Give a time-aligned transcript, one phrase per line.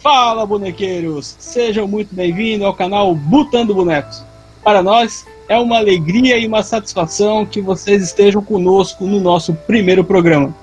[0.00, 1.34] Fala, bonequeiros!
[1.40, 4.22] Sejam muito bem-vindos ao canal Butando Bonecos.
[4.62, 10.04] Para nós é uma alegria e uma satisfação que vocês estejam conosco no nosso primeiro
[10.04, 10.54] programa.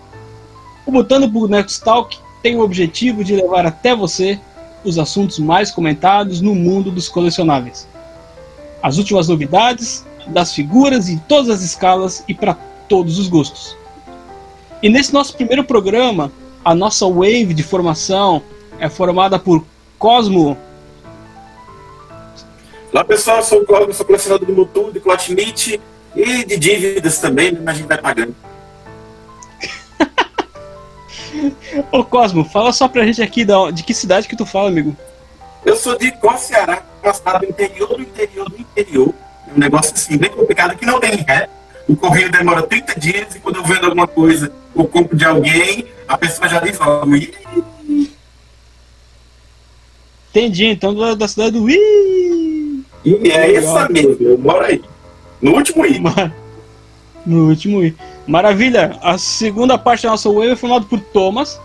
[0.85, 4.39] O Butando Bonecos Talk tem o objetivo de levar até você
[4.85, 7.89] os assuntos mais comentados no mundo dos colecionáveis.
[8.81, 12.53] As últimas novidades das figuras em todas as escalas e para
[12.87, 13.75] todos os gostos.
[14.81, 16.31] E nesse nosso primeiro programa,
[16.63, 18.41] a nossa wave de formação
[18.79, 19.65] é formada por
[19.97, 20.57] Cosmo.
[22.91, 25.81] Olá pessoal, sou o Cosmo, sou colecionador do Mutu, de Clotmite
[26.15, 28.35] e de dívidas também, mas a gente vai pagando.
[31.91, 34.95] Ô Cosmo, fala só pra gente aqui de que cidade que tu fala, amigo.
[35.65, 39.13] Eu sou de Có, Ceará, cidade do interior do interior do interior.
[39.55, 41.49] Um negócio assim, bem complicado, que não tem ré.
[41.87, 45.85] O correio demora 30 dias e quando eu vendo alguma coisa ou compro de alguém,
[46.07, 47.11] a pessoa já diz logo.
[50.35, 52.83] Entendi, então da, da cidade do I.
[53.05, 54.83] E é essa mesmo, eu moro aí.
[55.41, 56.01] No último I.
[57.25, 57.95] No último I.
[58.27, 58.99] Maravilha!
[59.01, 61.57] A segunda parte da nossa web é formada por Thomas.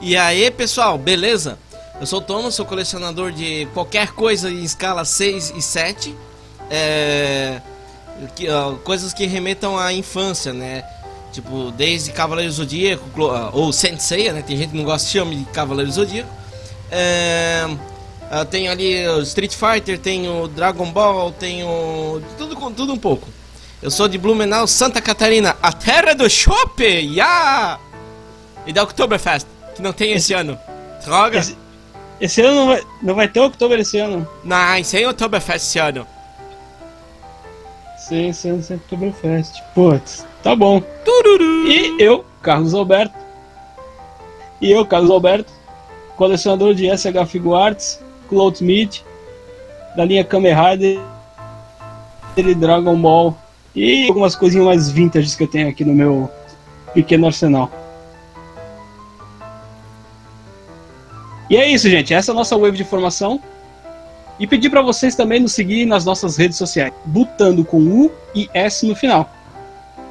[0.00, 1.56] E aí, pessoal, beleza?
[2.00, 6.12] Eu sou o Thomas, sou colecionador de qualquer coisa em escala 6 e 7.
[6.68, 7.60] É...
[8.34, 10.84] Que, uh, coisas que remetam à infância, né?
[11.30, 13.04] Tipo, desde Cavaleiro Zodíaco
[13.52, 14.42] ou Sensei, né?
[14.42, 16.43] Tem gente que não gosta de chamar de Cavaleiro Zodíaco.
[16.90, 17.66] É...
[17.66, 22.20] Uh, tem ali o Street Fighter, tem o Dragon Ball, tem o...
[22.36, 23.28] Tudo, tudo um pouco.
[23.82, 27.78] Eu sou de Blumenau, Santa Catarina, a terra do shopping, yeah!
[28.66, 30.58] E da Oktoberfest, que não tem esse, esse ano.
[31.04, 31.38] Droga!
[31.38, 31.56] Esse,
[32.20, 34.26] esse, ano não vai, não vai ter Oktober esse ano?
[34.42, 36.06] Não, sem Oktoberfest esse ano.
[37.98, 39.62] Sim, sem, sem Oktoberfest.
[39.74, 40.80] Putz, tá bom.
[41.04, 41.68] Tururu.
[41.68, 43.14] E eu, Carlos Alberto.
[44.60, 45.52] E eu, Carlos Alberto,
[46.16, 49.04] colecionador de SH Figuarts, Cloud Meat,
[49.96, 51.00] da linha Kamen Rider
[52.36, 53.36] e Dragon Ball
[53.74, 56.30] e algumas coisinhas mais vintage que eu tenho aqui no meu
[56.92, 57.70] pequeno arsenal.
[61.50, 62.14] E é isso, gente.
[62.14, 63.40] Essa é a nossa wave de formação.
[64.38, 68.48] E pedir para vocês também nos seguir nas nossas redes sociais, botando com U e
[68.52, 69.30] S no final.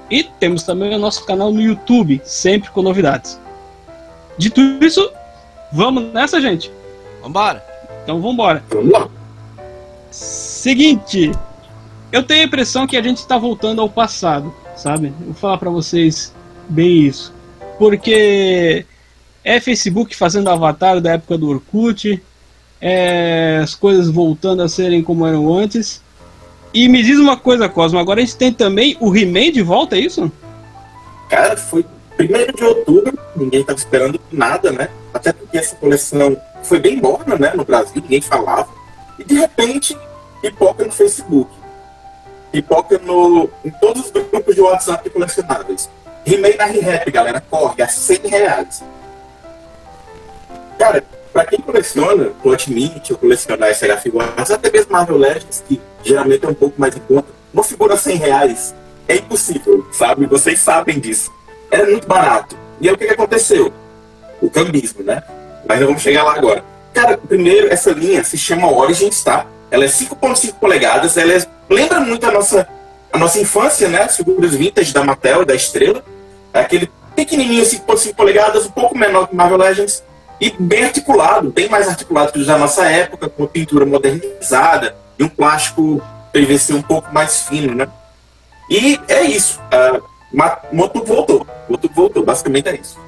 [0.10, 3.40] E temos também o nosso canal no YouTube, sempre com novidades.
[4.38, 5.12] Dito isso,
[5.74, 6.72] vamos nessa, gente?
[7.22, 7.64] Vambora!
[8.04, 8.64] Então vambora!
[8.70, 9.10] Vamos lá!
[10.12, 11.32] Seguinte,
[12.12, 15.12] eu tenho a impressão que a gente está voltando ao passado, sabe?
[15.20, 16.34] vou falar para vocês
[16.70, 17.34] bem isso.
[17.80, 18.86] Porque
[19.44, 22.22] é Facebook fazendo avatar da época do Orkut,
[22.80, 26.02] é as coisas voltando a serem como eram antes.
[26.74, 29.96] E me diz uma coisa, Cosmo, agora a gente tem também o He-Man de volta,
[29.96, 30.32] é isso?
[31.30, 31.86] Cara, foi
[32.20, 34.90] 1 de outubro, ninguém estava esperando nada, né?
[35.14, 38.70] Até porque essa coleção foi bem morna, né, no Brasil, ninguém falava.
[39.20, 39.98] E de repente,
[40.42, 41.64] pipoca no Facebook
[42.54, 45.90] pipoca no, em todos os grupos de WhatsApp colecionáveis.
[46.24, 48.84] Rimei na ReHap, galera, corre a 100 reais.
[50.78, 51.04] Cara,
[51.34, 56.46] pra quem coleciona Plot Mint ou coleciona SH Figuarts, até mesmo Marvel Legends, que geralmente
[56.46, 58.76] é um pouco mais em conta, uma figura 100 reais
[59.08, 60.28] é impossível, sabe?
[60.28, 61.34] Vocês sabem disso.
[61.72, 62.56] Era muito barato.
[62.80, 63.74] E aí o que, que aconteceu?
[64.44, 65.24] O cambismo, né?
[65.66, 66.64] Mas nós vamos chegar lá agora.
[66.94, 69.46] Cara, primeiro, essa linha se chama Origins, tá?
[69.72, 72.68] Ela é 5.5 polegadas, ela é, lembra muito a nossa,
[73.12, 74.04] a nossa infância, né?
[74.04, 76.04] As figuras vintage da Mattel, da Estrela.
[76.54, 80.04] É aquele pequenininho 5.5 polegadas, um pouco menor que Marvel Legends,
[80.42, 84.94] e bem articulado, bem mais articulado que os da nossa época, com uma pintura modernizada
[85.18, 86.02] e um plástico
[86.34, 87.88] PVC um pouco mais fino, né?
[88.70, 89.62] E é isso.
[89.72, 90.04] Uh,
[90.72, 91.48] Moto voltou.
[91.70, 93.00] Moto voltou, basicamente é isso.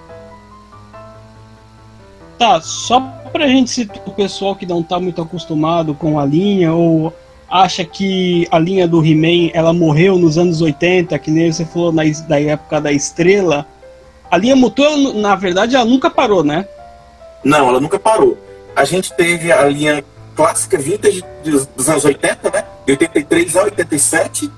[2.38, 3.00] Tá, só
[3.31, 7.13] pra gente situar o pessoal que não tá muito acostumado com a linha ou
[7.50, 11.92] acha que a linha do He-Man ela morreu nos anos 80, que nem você falou
[11.92, 13.65] na, da época da estrela.
[14.30, 16.68] A linha motor, na verdade, ela nunca parou, né?
[17.44, 18.38] Não, ela nunca parou.
[18.75, 20.04] A gente teve a linha
[20.36, 22.65] clássica vintage dos, anos 80, né?
[22.86, 24.51] De 83 a 87.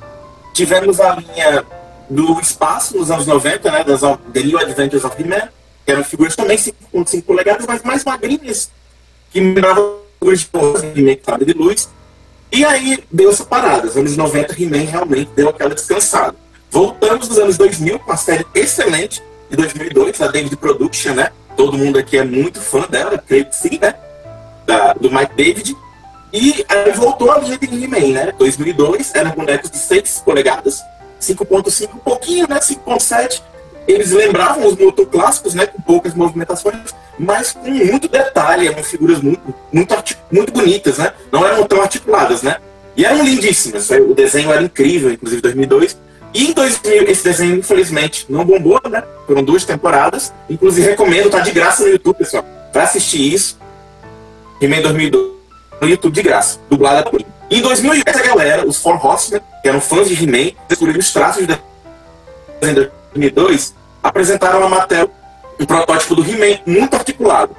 [0.54, 1.64] Tivemos a linha
[2.10, 3.84] do espaço nos anos 90, né?
[3.84, 4.02] Das
[4.34, 5.50] The New Adventures of He-Man
[5.88, 8.70] eram figuras também 5.5 polegadas, mas mais magrinhas,
[9.32, 10.00] que lembravam
[10.36, 11.90] figuras de He-Man de luz.
[12.52, 13.86] E aí deu essa parada.
[13.86, 16.36] Nos anos 90, He-Man realmente deu aquela descansada.
[16.70, 21.32] Voltamos nos anos 2000 com a série excelente de 2002, a David Production, né?
[21.56, 23.96] Todo mundo aqui é muito fã dela, creio que sim, né?
[24.66, 25.76] Da, do Mike David.
[26.34, 28.34] E aí voltou a linha de He-Man, né?
[28.38, 30.84] 2002, eram bonecos de 6 polegadas,
[31.22, 32.60] 5.5, um pouquinho, né?
[32.60, 33.42] 5.7
[33.88, 36.76] eles lembravam os motoclássicos, né, com poucas movimentações,
[37.18, 39.42] mas com muito detalhe, eram figuras muito,
[39.72, 39.96] muito,
[40.32, 41.14] muito bonitas, né?
[41.32, 42.58] Não eram tão articuladas, né?
[42.96, 43.90] E eram lindíssimas.
[43.90, 45.98] O desenho era incrível, inclusive em 2002.
[46.34, 49.04] E em 2000, esse desenho, infelizmente, não bombou, né?
[49.26, 50.34] Foram duas temporadas.
[50.50, 52.46] Inclusive, recomendo, tá de graça no YouTube, pessoal.
[52.72, 53.58] Pra assistir isso,
[54.62, 55.32] He-Man 2002,
[55.82, 59.80] no YouTube de graça, dublada por em 2010, a galera, os Four Horsemen, que eram
[59.80, 61.58] fãs de He-Man, descobriram os traços de
[62.60, 65.10] desenho de 2002, apresentaram a Mattel
[65.60, 67.56] um protótipo do He-Man muito articulado.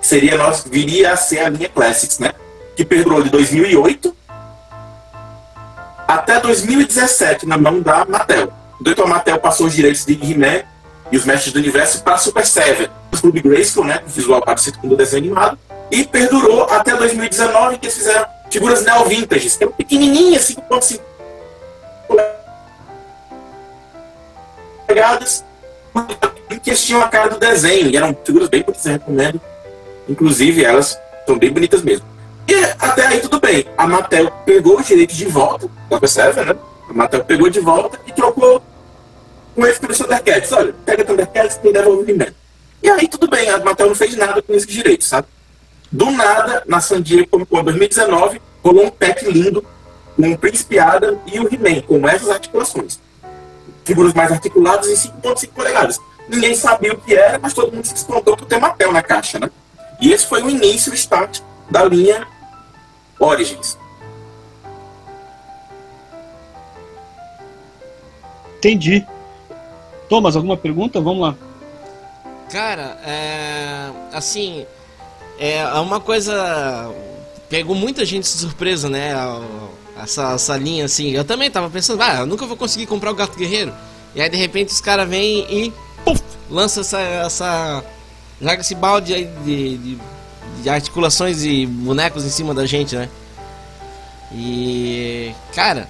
[0.00, 2.32] Seria nós, viria a ser a linha Classics, né?
[2.76, 4.14] Que perdurou de 2008
[6.06, 8.52] até 2017 na mão da Mattel.
[8.86, 10.62] Então a Mattel passou os direitos de He-Man
[11.10, 14.88] e os Mestres do Universo para Super Seven, o Clube Grayskull, né, visual parecido com
[14.88, 15.58] o desenho animado,
[15.90, 21.00] e perdurou até 2019, que eles fizeram figuras neo-vintage, que eram pequenininhas, 5.5
[24.86, 25.44] pegadas,
[26.62, 29.40] que tinham a cara do desenho, e eram figuras bem bonitas, recomendo.
[30.08, 32.06] Inclusive, elas são bem bonitas mesmo.
[32.46, 33.66] E até aí tudo bem.
[33.76, 36.56] A Mattel pegou os direitos de volta, da Persever, né?
[36.88, 38.62] A Mattel pegou de volta e trocou
[39.54, 40.52] com esse pelo Thundercats.
[40.52, 42.32] Olha, pega Thundercats e devolve o he
[42.82, 45.26] E aí tudo bem, a Mattel não fez nada com esses direitos, sabe?
[45.90, 49.64] Do nada, na San Diego, em 2019, rolou um pack lindo
[50.16, 53.00] com o Príncipe Adam e o He-Man, com essas articulações.
[53.84, 56.00] Figuras mais articuladas em 5.5 polegadas.
[56.28, 59.38] Ninguém sabia o que era, mas todo mundo se espantou por ter Mattel na caixa,
[59.38, 59.50] né?
[60.00, 61.40] E esse foi o início, o start
[61.70, 62.26] da linha
[63.18, 63.78] Origins.
[68.58, 69.06] Entendi.
[70.08, 71.00] Thomas, alguma pergunta?
[71.00, 71.36] Vamos lá.
[72.50, 74.66] Cara, é, assim,
[75.38, 76.92] é uma coisa
[77.48, 79.12] pegou muita gente de surpresa, né?
[79.96, 81.10] Essa, essa linha assim.
[81.10, 83.72] Eu também tava pensando, ah, eu nunca vou conseguir comprar o Gato Guerreiro.
[84.14, 85.72] E aí de repente os caras vêm e
[86.04, 87.84] puff, lança essa, essa
[88.40, 89.98] joga esse balde aí de, de,
[90.62, 93.08] de articulações e bonecos em cima da gente, né?
[94.32, 95.88] E cara,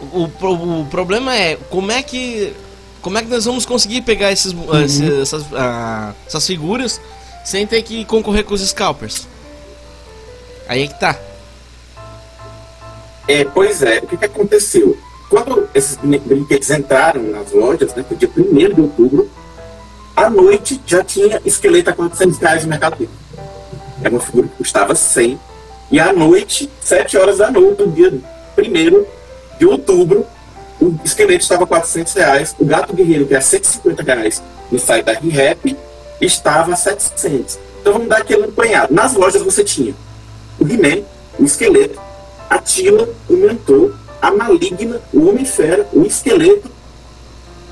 [0.00, 2.52] o, o, o, problema é como é que
[3.00, 5.22] como é que nós vamos conseguir pegar esses, uhum.
[5.22, 7.00] essas, uh, essas figuras
[7.44, 9.26] sem ter que concorrer com os scalpers?
[10.68, 11.18] Aí é que tá.
[13.30, 14.98] É, pois é, o que, que aconteceu?
[15.28, 19.30] Quando esses brinquedos entraram nas lojas, né, foi dia 1 de outubro,
[20.16, 23.14] à noite já tinha esqueleto a 400 reais no Mercado Livre.
[24.02, 25.38] Era uma figura que custava 100.
[25.92, 28.12] E à noite, 7 horas da noite, do dia
[28.58, 29.04] 1
[29.60, 30.26] de outubro,
[30.80, 32.56] o esqueleto estava a 400 reais.
[32.58, 34.42] O gato guerreiro, que é 150 reais
[34.72, 35.76] no site da ReHap,
[36.20, 37.60] estava a 700.
[37.80, 38.92] Então vamos dar aquele apanhado.
[38.92, 39.94] Nas lojas você tinha
[40.58, 41.04] o He-Man,
[41.38, 42.09] o esqueleto,
[42.50, 46.68] a Tila, o mentor, a maligna, o Homem-Fera, o esqueleto.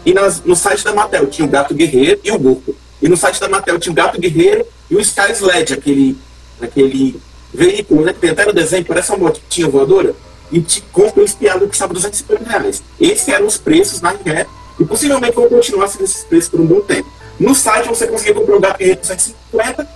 [0.06, 2.74] E nas, no site da Mattel tinha o gato guerreiro e o Burco.
[3.02, 6.16] E no site da Mattel tinha o gato guerreiro e o Sky Sled, aquele,
[6.60, 7.20] aquele
[7.52, 10.14] veículo né, que tem até no desenho, parece uma motinha voadora
[10.50, 12.82] e te compra um espiado que estava 250 reais.
[13.00, 14.46] Esses eram os preços na ré
[14.78, 17.10] e possivelmente vão continuar sendo esses preços por um bom tempo.
[17.38, 19.88] No site você conseguia comprar o gato 250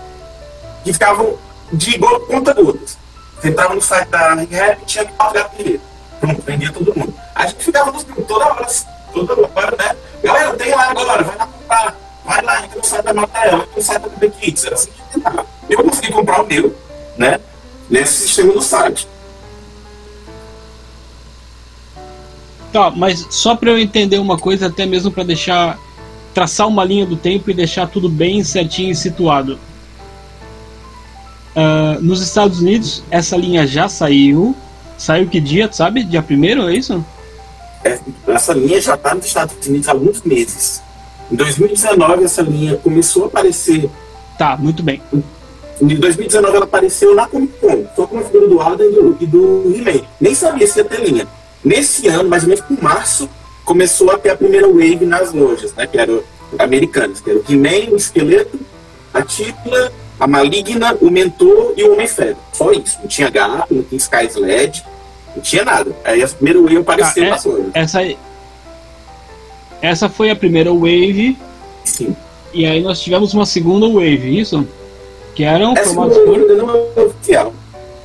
[0.85, 1.39] que ficavam
[1.73, 3.02] de conta gotas.
[3.43, 5.83] Você entrava no site da Rap e tinha quatro gatos guerreiros.
[6.21, 7.13] Pronto, vendia todo mundo.
[7.35, 8.67] A gente ficava nos toda hora,
[9.13, 9.97] toda hora, né?
[10.23, 11.97] Galera, tem lá agora, vai lá comprar.
[12.25, 14.65] Vai lá, entra no site da Mattel, entra no site da BB Kids.
[14.65, 15.45] Era assim que tentava.
[15.69, 16.79] Eu consegui comprar o meu,
[17.17, 17.41] né?
[17.91, 19.09] Nesse sistema do site.
[22.73, 25.77] Tá, mas só para eu entender uma coisa, até mesmo para deixar
[26.33, 29.59] traçar uma linha do tempo e deixar tudo bem certinho e situado.
[31.55, 34.57] Uh, nos Estados Unidos, essa linha já saiu.
[34.97, 36.05] Saiu que dia, sabe?
[36.05, 37.05] Dia primeiro, é isso?
[37.85, 40.81] É, essa linha já está nos Estados Unidos há alguns meses.
[41.31, 43.91] Em 2019, essa linha começou a aparecer.
[44.39, 45.03] Tá, muito bem.
[45.81, 48.87] Em 2019, ela apareceu na Comic Con, só com a figura do Adam
[49.21, 50.03] e do, do He-Man.
[50.21, 51.27] Nem sabia se ia ter linha.
[51.65, 53.29] Nesse ano, mais ou menos por março,
[53.65, 55.87] começou a ter a primeira wave nas lojas, né?
[55.87, 56.23] Que eram
[56.59, 58.61] americanas, que era o He-Man, o Esqueleto,
[59.13, 62.37] a Titla, a Maligna, o Mentor e o Homem-Fera.
[62.53, 62.97] Só isso.
[63.01, 64.85] Não tinha gato, não tinha Sky LED,
[65.35, 65.91] não tinha nada.
[66.05, 67.67] Aí a primeira wave apareceu ah, nas lojas.
[67.75, 68.15] Essa,
[69.81, 71.37] essa foi a primeira wave.
[71.85, 72.15] Sim.
[72.55, 74.65] E aí nós tivemos uma segunda wave, isso?
[75.35, 76.39] Que eram formatos por...
[76.39, 77.53] Ainda não é oficial.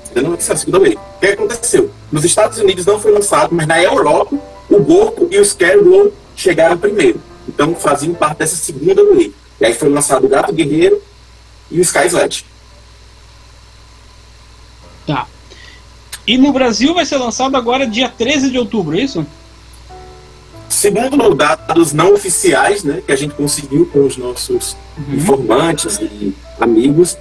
[0.07, 0.95] Ainda não é oficial a segunda wave.
[0.95, 1.91] O que aconteceu?
[2.11, 4.35] Nos Estados Unidos não foi lançado, mas na Europa,
[4.71, 7.21] o Gorko e o Scarecrow chegaram primeiro.
[7.47, 9.35] Então faziam parte dessa segunda wave.
[9.61, 10.99] E aí foi lançado o Gato Guerreiro
[11.69, 12.45] e o Sky Sled.
[15.05, 15.27] Tá.
[16.25, 19.25] E no Brasil vai ser lançado agora dia 13 de outubro, é isso?
[20.77, 25.15] segundo dados não oficiais, né, que a gente conseguiu com os nossos uhum.
[25.15, 27.17] informantes e amigos,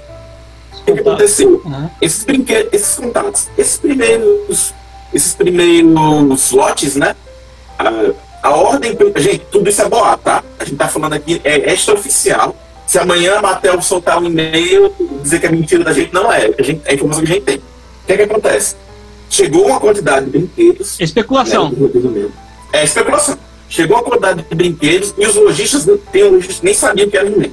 [0.72, 1.62] o que aconteceu?
[1.64, 1.90] Uhum.
[2.00, 4.74] Esses brinquedos, esses contatos, esses primeiros,
[5.12, 7.16] esses primeiros lotes, né?
[7.78, 7.90] A,
[8.42, 10.44] a ordem, gente, tudo isso é boa, tá?
[10.58, 12.54] A gente tá falando aqui, é extraoficial.
[12.86, 16.50] Se amanhã a Matel soltar um e-mail, dizer que é mentira da gente, não é.
[16.58, 17.56] A, gente, é a informação que a gente tem.
[17.56, 18.76] O que é que acontece?
[19.28, 21.00] Chegou uma quantidade de brinquedos.
[21.00, 21.70] Especulação.
[21.70, 22.28] Né,
[22.72, 23.36] é especulação.
[23.68, 26.22] Chegou uma quantidade de brinquedos e os lojistas, tem
[26.62, 27.50] nem sabiam que era he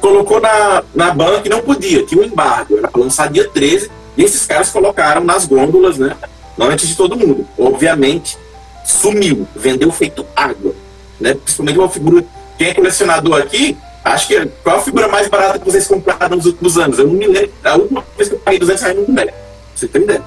[0.00, 3.90] Colocou na, na banca e não podia, tinha um embargo, era para lançar dia 13,
[4.16, 6.16] e esses caras colocaram nas gôndolas, né?
[6.58, 7.46] Antes de todo mundo.
[7.58, 8.38] Obviamente,
[8.84, 10.74] sumiu, vendeu feito água.
[11.20, 11.34] Né?
[11.34, 12.24] Principalmente uma figura.
[12.56, 13.76] Quem é colecionador aqui,
[14.12, 16.98] acho que qual a figura mais barata que vocês compraram nos últimos anos?
[16.98, 17.52] Eu não me lembro.
[17.64, 19.38] A última vez que eu paguei 200 reais no boneco.
[19.74, 20.22] Você tem ideia?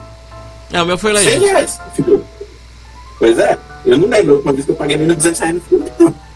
[0.72, 1.20] É, o meu foi lá.
[1.20, 2.22] 100 reais, figura.
[3.18, 5.56] Pois é, eu não lembro a última vez que eu paguei menos de 200 reais
[5.56, 6.14] no figura.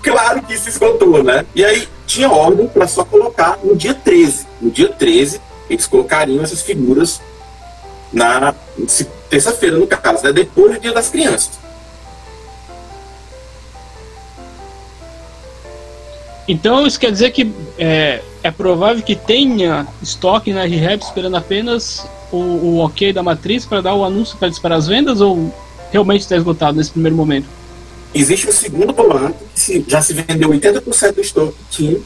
[0.00, 1.44] Claro que se esgotou, né?
[1.54, 4.46] E aí tinha ordem para só colocar no dia 13.
[4.60, 7.20] No dia 13, eles colocariam essas figuras
[8.12, 8.54] na
[9.28, 10.32] terça-feira, no caso, né?
[10.32, 11.57] depois do Dia das Crianças.
[16.48, 22.06] Então isso quer dizer que é, é provável que tenha estoque na ReHap esperando apenas
[22.32, 25.54] o, o ok da matriz para dar o anúncio para disparar as vendas ou
[25.92, 27.46] realmente está esgotado nesse primeiro momento?
[28.14, 32.02] Existe um segundo boato que já se vendeu 80% do estoque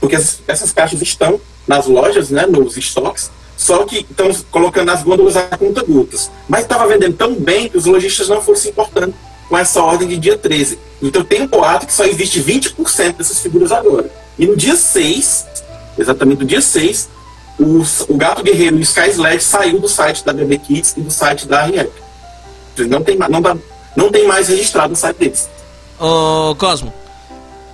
[0.00, 5.02] porque essas, essas caixas estão nas lojas, né, nos estoques, só que estão colocando as
[5.02, 6.30] gôndolas a conta gotas.
[6.46, 9.14] Mas estava vendendo tão bem que os lojistas não foram se importando
[9.48, 10.78] com essa ordem de dia 13.
[11.02, 14.10] Então tem um boato que só existe 20% dessas figuras agora.
[14.38, 15.46] E no dia 6,
[15.98, 17.08] exatamente no dia 6,
[17.58, 21.00] o, o Gato Guerreiro e o Sky Sled saiu do site da BB Kids e
[21.00, 21.90] do site da REAP.
[22.88, 23.56] Não tem, não, dá,
[23.94, 25.48] não tem mais registrado no site deles.
[26.00, 26.92] Ô, Cosmo,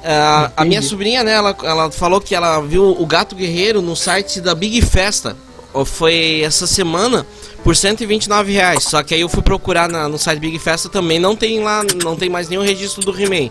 [0.05, 3.97] a, a minha sobrinha, né, ela, ela falou que ela viu o Gato Guerreiro no
[3.97, 5.37] site da Big Festa
[5.85, 7.27] foi essa semana
[7.62, 8.85] por 129 reais.
[8.85, 11.83] Só que aí eu fui procurar na, no site Big Festa também, não tem lá,
[12.02, 13.50] não tem mais nenhum registro do He-Man.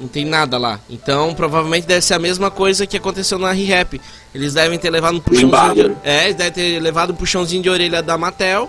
[0.00, 0.80] Não tem nada lá.
[0.88, 4.00] Então provavelmente deve ser a mesma coisa que aconteceu na ReHap.
[4.34, 7.68] Eles devem ter levado um puxãozinho de, É, eles devem ter levado um puxãozinho de
[7.68, 8.68] orelha da Mattel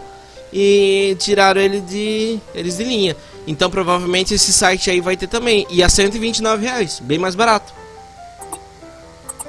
[0.52, 2.38] e tiraram ele de.
[2.54, 3.16] eles de linha.
[3.48, 5.66] Então provavelmente esse site aí vai ter também.
[5.70, 7.81] E a 129 reais, bem mais barato.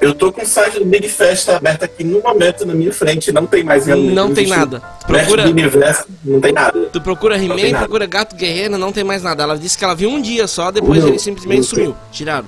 [0.03, 3.31] Eu tô com o site do Big Fest aberto aqui no momento na minha frente,
[3.31, 4.13] não tem mais realmente.
[4.13, 4.81] Não tem nada.
[4.99, 6.79] Tu procura universo, não tem nada.
[6.91, 9.43] Tu procura He-Man, procura Gato Guerreiro, não tem mais nada.
[9.43, 11.91] Ela disse que ela viu um dia só, depois não, ele simplesmente sumiu.
[11.91, 11.95] Tem.
[12.11, 12.47] Tiraram.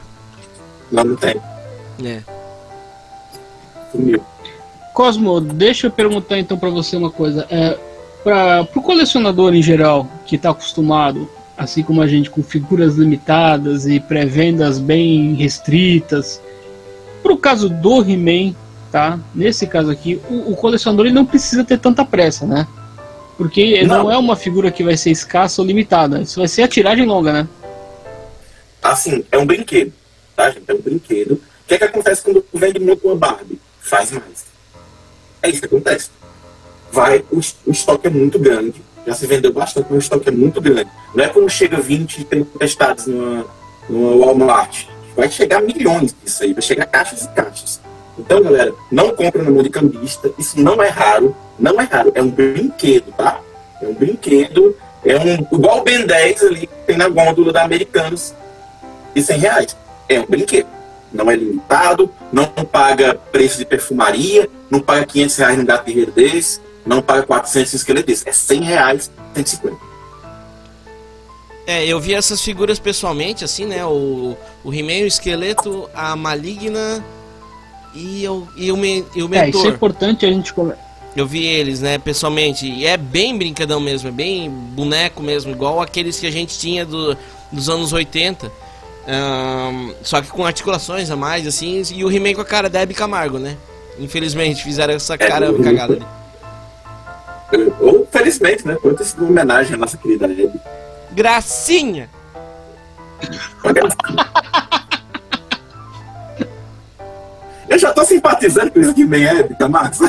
[0.91, 1.39] Não, não tem.
[2.03, 2.19] É.
[3.91, 4.21] Sumiu.
[4.93, 7.47] Cosmo, deixa eu perguntar então para você uma coisa.
[7.49, 7.77] É,
[8.21, 13.87] para o colecionador em geral, que está acostumado, assim como a gente, com figuras limitadas
[13.87, 16.41] e pré-vendas bem restritas,
[17.25, 18.53] Pro caso do He-Man,
[18.91, 19.19] tá?
[19.33, 22.67] Nesse caso aqui, o, o, colecionador ele não precisa ter tanta pressa, né?
[23.35, 24.03] Porque não.
[24.03, 26.21] não é uma figura que vai ser escassa ou limitada.
[26.21, 27.47] Isso vai ser a tiragem longa, né?
[28.79, 29.91] Assim, é um brinquedo,
[30.35, 30.65] tá, gente?
[30.67, 31.31] É um brinquedo.
[31.31, 33.59] O que é que acontece quando vende muito uma Barbie?
[33.79, 34.45] Faz mais.
[35.41, 36.11] É isso que acontece.
[36.91, 38.83] Vai, o, o estoque é muito grande.
[39.07, 40.91] Já se vendeu bastante, mas o estoque é muito grande.
[41.15, 43.47] Não é como chega 20 e 30 testados numa,
[43.89, 47.81] numa Walmart vai chegar milhões disso aí, vai chegar caixas e caixas.
[48.17, 52.11] Então, galera, não compra na mão de cambista, isso não é raro, não é raro,
[52.15, 53.39] é um brinquedo, tá?
[53.81, 57.63] É um brinquedo, é um igual o Ben 10 ali que tem na gôndola da
[57.63, 58.33] Americanos
[59.13, 59.77] de 100 reais.
[60.07, 60.67] É um brinquedo.
[61.13, 66.11] Não é limitado, não paga preço de perfumaria, não paga 500 reais no gato guerreiro
[66.11, 68.27] desse, não paga 400 em esqueleto desse.
[68.27, 69.94] É 100 reais, 150.
[71.67, 73.83] É, eu vi essas figuras pessoalmente, assim, né?
[73.85, 77.03] O, o He-Man, o esqueleto, a maligna
[77.93, 79.45] e o, e o, me, e o mentor.
[79.45, 80.53] É, isso é importante a gente
[81.15, 82.67] Eu vi eles, né, pessoalmente.
[82.67, 86.85] E é bem brincadão mesmo, é bem boneco mesmo, igual aqueles que a gente tinha
[86.85, 87.17] do,
[87.51, 88.51] dos anos 80.
[89.07, 92.81] Um, só que com articulações a mais, assim, e o He-Man com a cara da
[92.81, 93.55] Hebe Camargo, né?
[93.97, 97.71] Infelizmente, fizeram essa é, cara é, cagada ali.
[97.79, 98.77] Ou felizmente, né?
[98.81, 100.59] Foi uma homenagem à nossa querida Hebe.
[101.15, 102.09] Gracinha!
[107.67, 109.99] Eu já tô simpatizando com isso que vem épica, Max.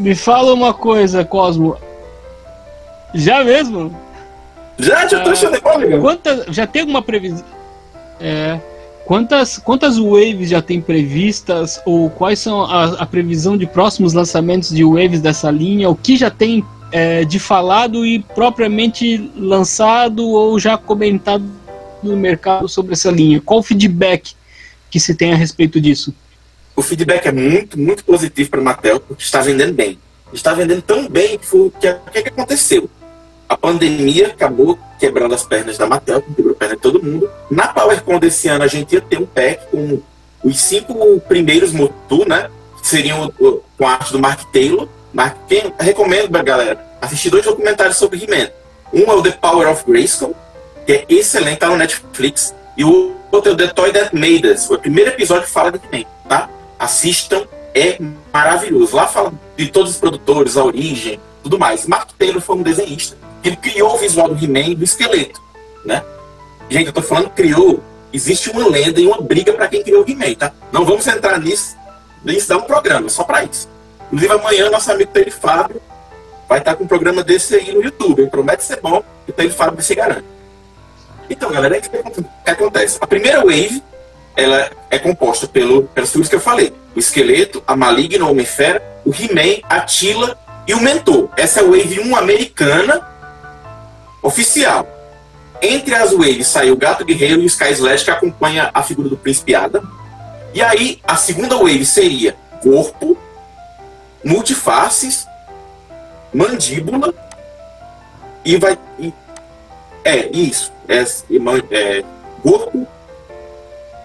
[0.00, 1.76] Me fala uma coisa, Cosmo.
[3.14, 3.94] Já mesmo?
[4.78, 5.80] Já, já tô achando igual.
[6.00, 7.44] Quantas, já tem alguma previsão?
[8.20, 8.60] É.
[9.06, 11.80] Quantas, quantas waves já tem previstas?
[11.86, 15.88] Ou quais são a, a, previsão de próximos lançamentos de waves dessa linha?
[15.88, 21.44] O que já tem é, de falado e propriamente lançado ou já comentado
[22.02, 23.40] no mercado sobre essa linha?
[23.40, 24.34] Qual o feedback
[24.90, 26.14] que se tem a respeito disso?
[26.74, 29.98] O feedback é muito, muito positivo para a Mattel, porque está vendendo bem.
[30.32, 32.88] Está vendendo tão bem que o que, que, aconteceu?
[33.48, 37.28] A pandemia acabou quebrando as pernas da Mattel, quebrou a perna de todo mundo.
[37.50, 40.00] Na PowerCon desse ano, a gente ia ter um pack com
[40.44, 42.48] os cinco primeiros Motu, né?
[42.82, 44.88] Seriam com a arte do Mark Taylor.
[45.12, 48.50] Mark, quem, recomendo pra galera assistir dois documentários sobre He-Man.
[48.92, 50.34] Um é o The Power of Grayskull,
[50.86, 52.54] que é excelente, tá no Netflix.
[52.76, 54.70] E o outro é o The Toy That Made Us.
[54.70, 56.48] O primeiro episódio que fala de He-Man, tá?
[56.78, 57.98] Assistam, é
[58.32, 58.96] maravilhoso.
[58.96, 61.86] Lá fala de todos os produtores, a origem, tudo mais.
[61.86, 63.16] Mark Taylor foi um desenhista.
[63.42, 65.40] Ele criou o visual do He-Man do esqueleto,
[65.84, 66.02] né?
[66.68, 67.82] Gente, eu tô falando criou.
[68.12, 70.52] Existe uma lenda e uma briga para quem criou o He-Man, tá?
[70.72, 71.76] Não vamos entrar nisso.
[72.24, 73.68] Isso dá um programa só para isso.
[74.12, 75.80] Inclusive, amanhã, nosso amigo Taylor Fábio
[76.48, 78.22] vai estar com um programa desse aí no YouTube.
[78.22, 80.24] Ele promete ser bom e o Taylor Fábio se garante.
[81.28, 82.98] Então, galera, é o que acontece?
[83.00, 83.82] A primeira wave
[84.34, 88.82] ela é composta pelo, pelas figuras que eu falei: o esqueleto, a maligna, o Homem-Fera,
[89.04, 91.28] o He-Man, a Tila e o Mentor.
[91.36, 93.06] Essa é a wave 1 americana
[94.22, 94.86] oficial.
[95.60, 99.08] Entre as waves saiu o Gato Guerreiro e o Sky Slash, que acompanha a figura
[99.08, 99.82] do Príncipe Adam.
[100.54, 103.18] E aí, a segunda wave seria corpo,
[104.24, 105.26] multifaces,
[106.32, 107.14] mandíbula
[108.44, 108.78] e vai.
[108.98, 109.12] E,
[110.04, 110.72] é, isso.
[110.88, 111.04] É,
[111.70, 112.04] é,
[112.42, 112.86] corpo,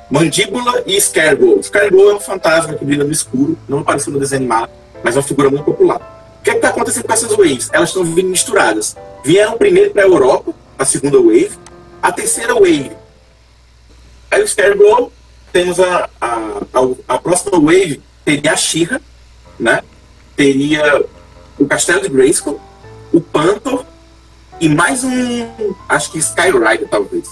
[0.09, 1.61] mandíbula e Scareglow.
[1.63, 4.71] Scareglow é um fantasma que brilha no escuro, não apareceu no desenho animado,
[5.03, 6.37] mas é uma figura muito popular.
[6.39, 7.69] O que é está acontecendo com essas waves?
[7.71, 8.97] Elas estão vindo misturadas.
[9.23, 11.57] Vieram primeiro para a Europa, a segunda wave,
[12.01, 12.91] a terceira wave.
[14.29, 15.11] Aí o Scareglow,
[15.53, 18.99] temos a, a, a, a próxima wave, teria a Shira,
[19.57, 19.81] né?
[20.35, 21.05] Teria
[21.57, 22.59] o Castelo de Grayskull,
[23.11, 23.79] o Panther
[24.59, 25.47] e mais um,
[25.89, 27.29] acho que Skyrider, talvez.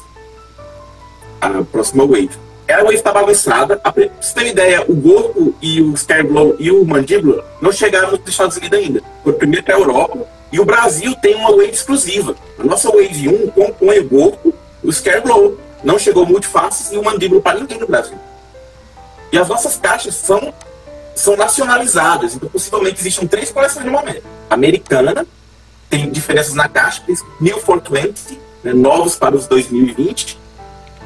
[1.40, 2.32] A próxima Wave.
[2.70, 3.78] A Wave está bagunçada.
[3.78, 8.22] Pra você ter ideia, o Gorko e o Scareglow e o Mandíbula não chegaram nos
[8.28, 9.02] Estados Unidos ainda.
[9.24, 10.20] Foi primeiro para a Europa.
[10.52, 12.36] E o Brasil tem uma Wave exclusiva.
[12.60, 15.58] A nossa Wave 1 compõe o Gorko, o Scareglow.
[15.84, 18.18] Não chegou Multifaces e o Mandíbula para ninguém no Brasil.
[19.32, 20.54] E as nossas caixas são
[21.16, 22.36] são nacionalizadas.
[22.36, 24.24] Então, possivelmente, existem três coleções no momento.
[24.50, 25.26] Americana,
[25.90, 27.04] tem diferenças na caixa,
[27.40, 30.40] New for 20, né, novos para os 2020.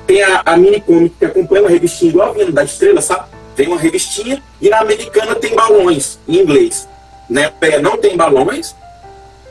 [0.06, 3.26] Tem a, a mini comic que acompanha uma revistinha igual a Venda da Estrela, sabe?
[3.56, 6.88] Tem uma revistinha e na americana tem balões em inglês.
[7.30, 8.76] Europeia não tem balões.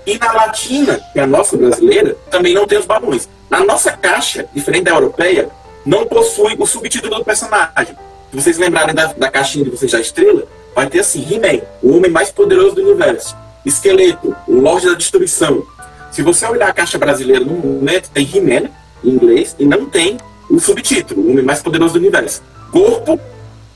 [0.06, 3.28] E na latina, que é a nossa brasileira, também não tem os balões.
[3.50, 5.48] Na nossa caixa, diferente da europeia,
[5.84, 7.96] não possui o subtítulo do personagem.
[8.34, 10.44] Se vocês lembrarem da, da caixinha de vocês da estrela,
[10.74, 13.36] vai ter assim: He-Man, o homem mais poderoso do universo.
[13.64, 15.64] Esqueleto, o Lorde da Destruição.
[16.10, 18.70] Se você olhar a caixa brasileira no momento, tem He-Man
[19.04, 20.16] em inglês e não tem
[20.50, 22.42] o subtítulo, o homem mais poderoso do universo.
[22.72, 23.20] Corpo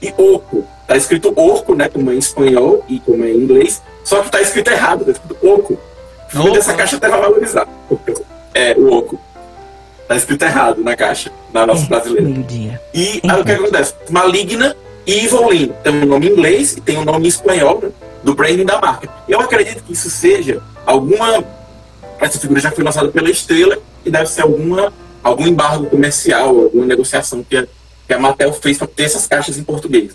[0.03, 0.67] e Oco.
[0.89, 4.31] Tá escrito Orco, né, como é em espanhol e como é em inglês, só que
[4.31, 5.79] tá escrito errado, tá escrito Oco.
[6.35, 7.69] O dessa caixa até vai valorizar.
[8.53, 9.21] É, o Oco.
[10.09, 12.81] Tá escrito errado na caixa, na nossa é, brasileira.
[12.95, 13.95] E aí, o que acontece?
[14.09, 14.75] Maligna
[15.07, 17.91] e Evelyn tem um nome em inglês e tem um nome em espanhol né,
[18.25, 19.09] do branding da marca.
[19.29, 21.45] Eu acredito que isso seja alguma.
[22.19, 24.93] Essa figura já foi lançada pela Estrela e deve ser alguma,
[25.23, 27.67] algum embargo comercial, alguma negociação que a,
[28.07, 30.15] que a Mattel fez para ter essas caixas em português.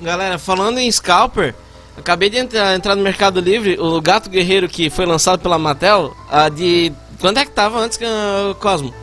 [0.00, 1.54] Galera, falando em Scalper,
[1.96, 6.16] acabei de entrar, entrar, no Mercado Livre, o Gato Guerreiro que foi lançado pela Mattel,
[6.30, 8.94] a de Quanto é que tava antes, uh, Cosmo?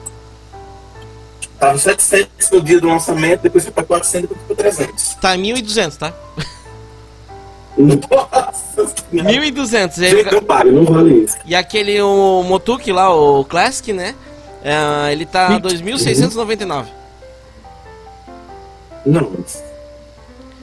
[1.60, 5.13] Tava 700 no dia do lançamento, depois foi pra 400, depois foi pra 300.
[5.15, 6.13] Tá 1.200, tá?
[7.77, 9.95] Nossa 1.200.
[9.95, 11.38] Gente, não paga, não vale isso.
[11.45, 14.15] E aquele o Motuki lá, o Classic, né?
[14.62, 16.86] Uh, ele tá 2.699.
[19.06, 19.32] Não.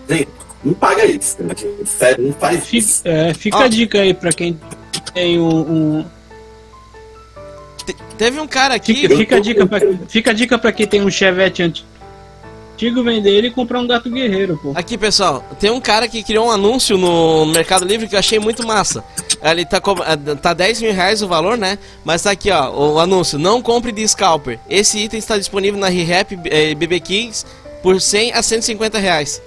[0.08, 0.28] Gente,
[0.64, 1.42] não paga isso.
[1.42, 1.54] Né?
[1.86, 3.02] Sério, não faz fica, isso.
[3.04, 4.58] É, fica a dica aí pra quem
[5.12, 6.04] tem um, um
[8.16, 8.94] teve um cara aqui.
[8.94, 13.30] Fica, fica, a dica pra, fica a dica pra quem tem um Chevette antigo vender
[13.30, 14.72] ele e comprar um gato guerreiro, pô.
[14.74, 18.38] Aqui, pessoal, tem um cara que criou um anúncio no Mercado Livre que eu achei
[18.38, 19.04] muito massa.
[19.42, 21.78] Ele tá, eh, tá 10 mil reais o valor, né?
[22.04, 23.38] Mas tá aqui, ó, o anúncio.
[23.38, 24.58] Não compre de scalper.
[24.68, 27.46] Esse item está disponível na ReHap eh, BB Kings
[27.82, 29.42] por 100 a 150 reais.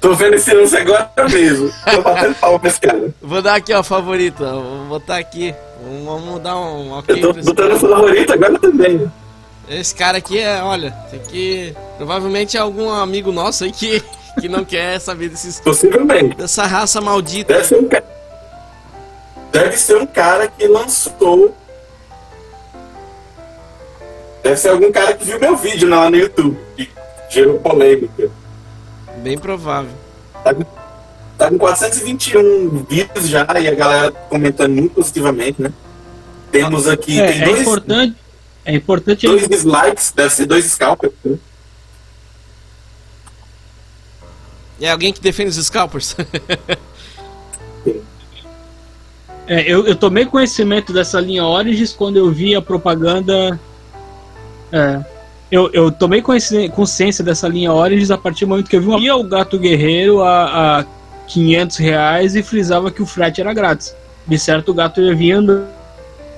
[0.00, 1.72] Tô vendo esse anúncio agora mesmo.
[1.90, 3.14] Tô batendo palma pra esse cara.
[3.20, 4.44] Vou dar aqui, ó, favorito.
[4.44, 5.54] Vou botar aqui.
[6.04, 7.22] Vamos dar um ok.
[7.22, 9.10] Eu tô botando favorito agora também.
[9.68, 11.74] Esse cara aqui é, olha, tem que.
[11.96, 14.02] Provavelmente é algum amigo nosso aí que,
[14.40, 16.36] que não quer saber desses, Possivelmente.
[16.36, 17.52] dessa raça maldita.
[17.54, 18.04] Deve ser um cara.
[19.52, 21.54] Deve ser um cara que lançou.
[24.42, 26.56] Deve ser algum cara que viu meu vídeo lá no YouTube.
[26.76, 26.88] Que
[27.28, 28.30] gerou polêmica.
[29.18, 29.90] Bem provável.
[30.44, 30.64] Com,
[31.46, 35.72] tá com 421 vídeos já e a galera comentando muito positivamente, né?
[36.50, 37.20] Temos aqui.
[37.20, 38.16] É, tem é dois, importante.
[38.64, 41.12] É importante dois dislikes, deve ser dois scalpers.
[41.24, 41.38] né?
[44.80, 46.16] É alguém que defende os scalpers?
[49.48, 53.60] É, eu, eu tomei conhecimento dessa linha Origins quando eu vi a propaganda.
[54.72, 55.04] É,
[55.52, 58.88] eu, eu tomei consci- consciência dessa linha Origins a partir do momento que eu vi
[58.88, 60.84] uma- o Gato Guerreiro a, a
[61.26, 63.94] 500 reais e frisava que o frete era grátis.
[64.26, 65.66] De certo, o gato ia vir andando.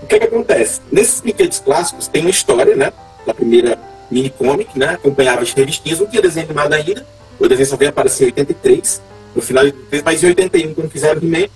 [0.03, 0.81] O que, que acontece?
[0.93, 2.93] Nesses brinquedos clássicos tem uma história, né?
[3.27, 3.79] Da primeira
[4.11, 4.91] mini comic, né?
[4.91, 7.07] Acompanhava as revistinhas, não tinha desenho animado ainda.
[7.39, 9.03] O desenho só veio aparecer em 83,
[9.35, 11.49] no final de 83, mas em 81, quando fizeram o He-Man,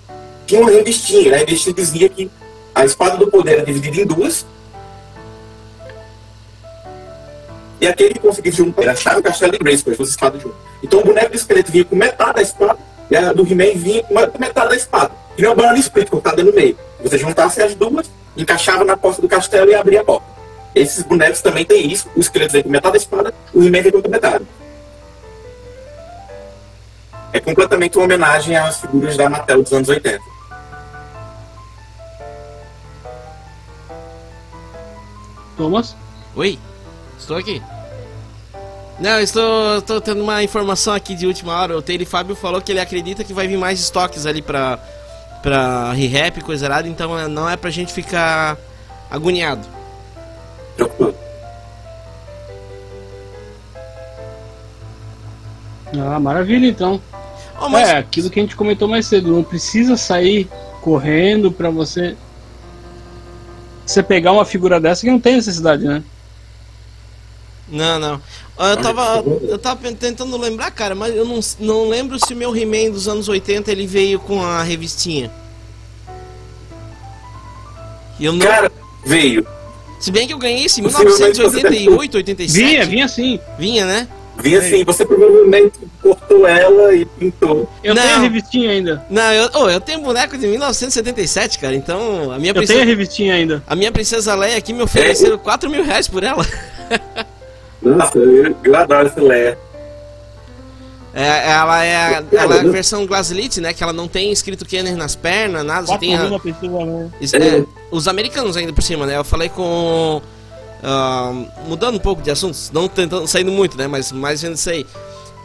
[0.45, 1.31] tinha uma revistinha.
[1.31, 1.37] né?
[1.37, 2.29] A revistinha dizia que
[2.73, 4.45] a espada do poder era dividida em duas.
[7.79, 10.41] E aquele que conseguisse juntar era a chave, o castelo e Grace, as duas espadas
[10.41, 10.57] juntas.
[10.81, 14.03] Então o boneco do esqueleto vinha com metade da espada e a do He-Man vinha
[14.03, 15.11] com metade da espada.
[15.37, 16.77] E não é o Banana Split cortada no meio.
[17.01, 20.25] Você juntasse as duas, encaixava na porta do castelo e abria a porta.
[20.73, 22.09] Esses bonecos também têm isso.
[22.15, 24.45] O esqueleto vem com metade da espada, o He-Man vem com outra metade.
[27.31, 30.19] É completamente uma homenagem às figuras da Mattel dos anos 80.
[35.57, 35.95] Thomas?
[36.35, 36.59] Oi,
[37.17, 37.61] estou aqui.
[38.99, 41.77] Não, estou, estou tendo uma informação aqui de última hora.
[41.77, 44.77] O Taylor Fábio falou que ele acredita que vai vir mais estoques ali pra,
[45.41, 48.57] pra re-rap e coisa errada, então é- não é pra gente ficar
[49.09, 49.67] agoniado.
[55.97, 57.01] Ah, maravilha então.
[57.59, 60.49] Oh, mas, É, aquilo que a gente comentou mais cedo, não precisa sair
[60.81, 62.15] correndo pra você.
[63.85, 66.03] Você pegar uma figura dessa que não tem necessidade, né?
[67.67, 68.21] Não, não.
[68.57, 72.37] Ah, Eu tava, eu tava tentando lembrar, cara, mas eu não, não lembro se o
[72.37, 75.31] meu He-Man dos anos 80 ele veio com a revistinha.
[78.19, 78.71] Eu não, Cara,
[79.05, 79.45] veio.
[79.99, 82.53] se bem que eu ganhei esse em Possivelmente você 1988, 87.
[82.63, 83.39] Vinha, vinha sim.
[83.57, 84.07] Vinha, né?
[84.39, 87.69] Vi assim, você provavelmente cortou ela e pintou.
[87.83, 88.01] Eu Não.
[88.01, 89.05] tenho a revistinha ainda.
[89.07, 92.67] Não, eu, oh, eu tenho boneco de 1977, cara, então a minha Eu tenho a
[92.67, 93.63] princesa, revistinha ainda.
[93.67, 96.43] a minha princesa Leia aqui me ofereceram 4 mil reais por ela.
[97.83, 99.57] Nossa, eu, eu adoro essa Leia.
[101.15, 103.71] É, ela é a, ela é a versão Glaslite, né?
[103.71, 107.09] Que ela não tem escrito Kenner nas pernas, nada, só Quatro tem a, pessoa, né?
[107.21, 109.15] Isso, é, os americanos ainda por cima, né?
[109.17, 110.21] Eu falei com.
[110.81, 111.31] ah,
[111.67, 113.85] mudando um pouco de assuntos, não tentando saindo muito, né?
[113.85, 114.87] Mas mais vendo isso aí.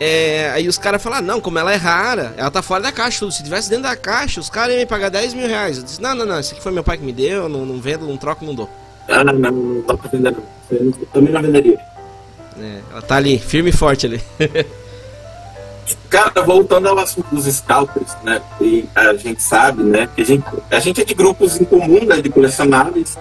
[0.00, 3.18] É, aí os caras falaram, não, como ela é rara, ela tá fora da caixa,
[3.18, 3.32] tudo.
[3.32, 5.76] Se tivesse dentro da caixa, os caras iam me pagar 10 mil reais.
[5.76, 7.78] Eu disse, não, não, não, isso aqui foi meu pai que me deu, não, não
[7.80, 8.70] vendo, não troco, não dou.
[9.08, 10.42] Ah, não, não, não dá pra vender não.
[10.70, 11.78] Eu não- também não venderia.
[12.60, 14.20] É, ela tá ali, firme e forte ali.
[16.10, 18.42] Cara, voltando ao assunto dos scalpers, né?
[18.60, 20.08] E a gente sabe, né?
[20.14, 22.20] Que a gente, a gente é de grupos em comum, né?
[22.20, 23.16] De colecionáveis.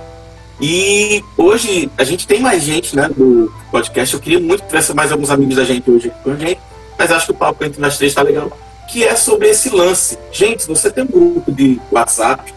[0.59, 3.09] E hoje a gente tem mais gente, né?
[3.09, 4.13] Do podcast.
[4.13, 6.59] Eu queria muito que tivesse mais alguns amigos da gente hoje aqui com a gente.
[6.97, 8.51] Mas acho que o papo entre nós três tá legal.
[8.89, 10.17] Que é sobre esse lance.
[10.31, 12.53] Gente, você tem um grupo de WhatsApp,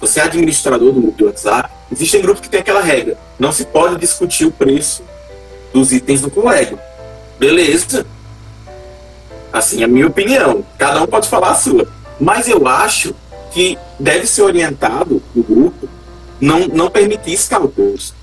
[0.00, 3.16] você é administrador do grupo de WhatsApp, existem grupos que tem aquela regra.
[3.38, 5.02] Não se pode discutir o preço
[5.72, 6.78] dos itens do colega.
[7.38, 8.06] Beleza?
[9.52, 10.64] Assim, é a minha opinião.
[10.78, 11.88] Cada um pode falar a sua.
[12.20, 13.14] Mas eu acho
[13.52, 15.88] que deve ser orientado o grupo
[16.40, 18.14] não, não permitir scalpers.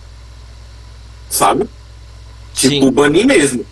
[1.30, 1.70] Sabe?
[2.54, 2.92] Tipo, Sim.
[2.92, 3.66] banir mesmo.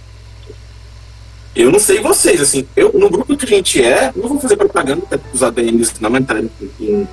[1.56, 4.56] Eu não sei vocês, assim, eu, no grupo que a gente é, não vou fazer
[4.56, 7.08] propaganda para os ADMs não entrarem em, em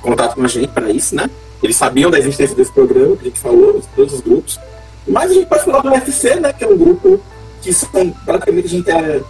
[0.00, 1.28] contato com a gente para isso, né?
[1.60, 4.58] Eles sabiam da existência desse programa que a gente falou, de todos os grupos.
[5.06, 6.52] Mas a gente pode falar do UFC, né?
[6.52, 7.20] Que é um grupo
[7.62, 9.20] que são praticamente a gente é,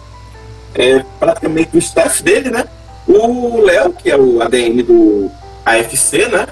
[0.75, 2.65] é praticamente o staff dele, né?
[3.07, 5.29] O Léo, que é o ADM do
[5.65, 6.47] AFC, né?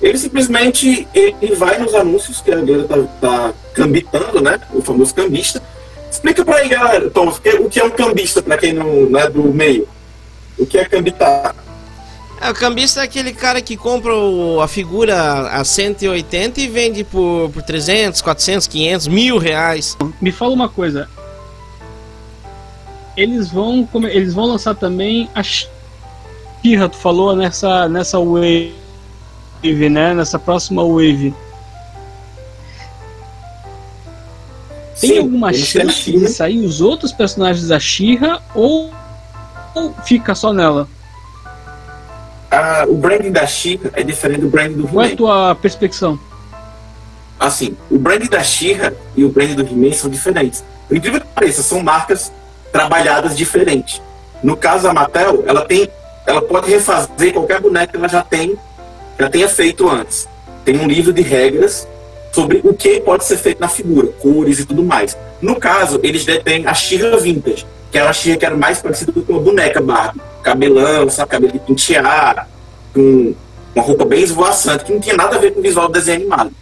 [0.00, 4.60] Ele simplesmente ele vai nos anúncios que a galera tá, tá cambitando, né?
[4.72, 5.62] O famoso cambista.
[6.10, 8.86] Explica pra aí, galera, Tom, o que- o que é um cambista, pra quem não,
[9.06, 9.88] não é do meio?
[10.58, 11.54] O que é cambitar?
[12.40, 17.02] É, o cambista é aquele cara que compra o- a figura a 180 e vende
[17.04, 19.96] por, por 300, 400, 500, mil reais.
[20.20, 21.08] Me fala uma coisa.
[23.16, 28.74] Eles vão, come- eles vão lançar também a Shira, tu falou nessa nessa wave,
[29.88, 30.12] né?
[30.14, 31.32] Nessa próxima wave.
[35.00, 38.92] tem Sim, alguma chance de sair os outros personagens da She-Ra ou,
[39.74, 40.88] ou fica só nela?
[42.88, 45.16] O branding da She-Ra é diferente do branding do Qual é a He-Man.
[45.16, 46.18] tua perspectiva?
[47.38, 50.64] Assim, o branding da She-Ra e o branding do He-Man são diferentes.
[50.86, 52.32] Por incrível que pareça, são marcas
[52.72, 54.00] trabalhadas diferentes.
[54.42, 55.88] No caso da Mattel, ela tem,
[56.26, 58.56] ela pode refazer qualquer boneca que ela já tem,
[59.18, 60.28] já tenha feito antes.
[60.64, 61.88] Tem um livro de regras
[62.32, 65.16] sobre o que pode ser feito na figura, cores e tudo mais.
[65.40, 69.12] No caso, eles detêm a She-Ra Vintage, que era a She-Ra que era mais parecida
[69.12, 70.20] com uma boneca Barbie.
[70.44, 72.48] Cabelão, sabe, cabelo de pentear,
[72.92, 73.34] com
[73.74, 76.18] uma roupa bem esvoaçante, que não tinha nada a ver com o visual do desenho
[76.20, 76.52] animado.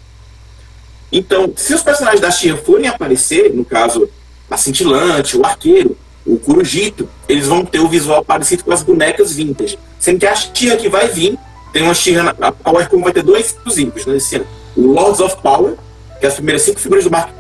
[1.10, 4.08] Então, se os personagens da She-Ra forem aparecer, no caso,
[4.50, 9.32] a Cintilante, o Arqueiro, o Corujito, eles vão ter o visual parecido com as bonecas
[9.32, 9.78] vintage.
[9.98, 11.38] Sendo que a She-Ra que vai vir,
[11.72, 14.46] tem uma She-Ra, na- a PowerCon vai ter dois exclusivos né, esse ano.
[14.76, 15.74] O Lords of Power,
[16.18, 17.30] que é as primeiras cinco figuras do Mark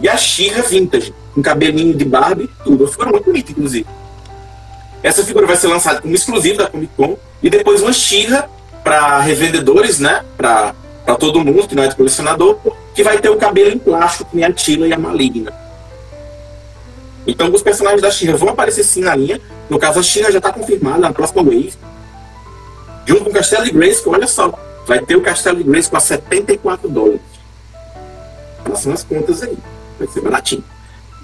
[0.00, 2.86] e a She-Ra Vintage, com cabelinho de Barbie, tudo.
[2.86, 3.86] Figura muito bonita, inclusive.
[5.02, 8.48] Essa figura vai ser lançada como exclusivo da Comic Con, e depois uma She-Ra
[8.82, 10.74] para revendedores, né, para
[11.18, 12.58] todo mundo que não é colecionador,
[12.94, 15.52] que vai ter o cabelo em plástico, que nem a Tila e a Maligna.
[17.26, 19.40] Então, os personagens da She-Ra vão aparecer sim na linha.
[19.68, 21.74] No caso, a She-Ra já está confirmada na próxima wave.
[23.04, 24.52] Junto com o Castelo de que olha só,
[24.86, 27.20] vai ter o Castelo de Grace a 74 dólares.
[28.64, 29.56] Façam as contas aí,
[29.98, 30.64] vai ser baratinho.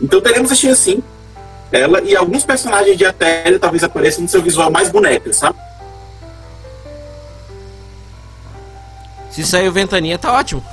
[0.01, 1.03] Então, teremos a She-Ra sim.
[1.75, 5.59] Ela e alguns personagens de Atélia talvez apareçam no seu visual mais boneca, sabe?
[9.29, 10.65] Se sair o Ventania, tá ótimo.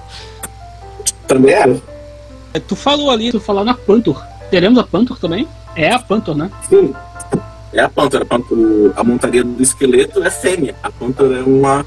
[1.28, 1.76] Também era.
[2.54, 4.24] É, Tu falou ali, tu falou na Pantor.
[4.50, 5.46] Teremos a Pantor também?
[5.76, 6.50] É a Pantor, né?
[6.68, 6.94] Sim.
[7.72, 8.24] É a pântera.
[8.24, 8.60] A, pântera-
[8.96, 10.74] a montaria do esqueleto é fêmea.
[10.82, 11.84] A pântera é uma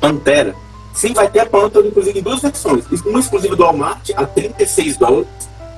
[0.00, 0.52] pantera.
[0.92, 2.84] Sim, vai ter a pântera, inclusive, em duas versões.
[3.06, 5.28] Uma exclusiva do Walmart, a 36 dólares.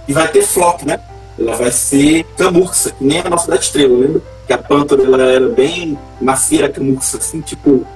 [0.08, 0.98] E vai ter flock, né?
[1.38, 4.20] Ela vai ser camurça, que nem a nossa da estrela, lembra?
[4.46, 7.86] Que a pântera ela era bem macia, camurça, assim, tipo...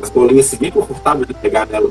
[0.00, 1.90] As bolinhas assim, bem confortáveis de pegar nela.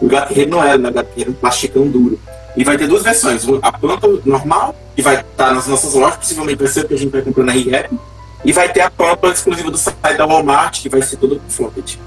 [0.00, 0.88] O gato guerreiro não era, né?
[0.88, 2.18] O gato guerreiro um plasticão duro.
[2.56, 3.46] E vai ter duas versões.
[3.62, 6.98] A planta normal, que vai estar nas nossas lojas, possivelmente vai ser o que a
[6.98, 7.96] gente vai comprar na ReHap.
[8.44, 11.48] E vai ter a pampa exclusiva do site da Walmart, que vai ser toda com
[11.48, 12.00] flopped.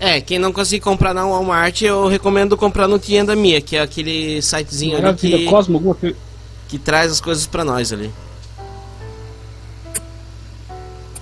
[0.00, 3.82] É, quem não conseguir comprar na Walmart, eu recomendo comprar no Tienda Mia, que é
[3.82, 6.16] aquele sitezinho ali Maravilha, que, Cosmo, alguma coisa.
[6.68, 8.10] que traz as coisas pra nós ali.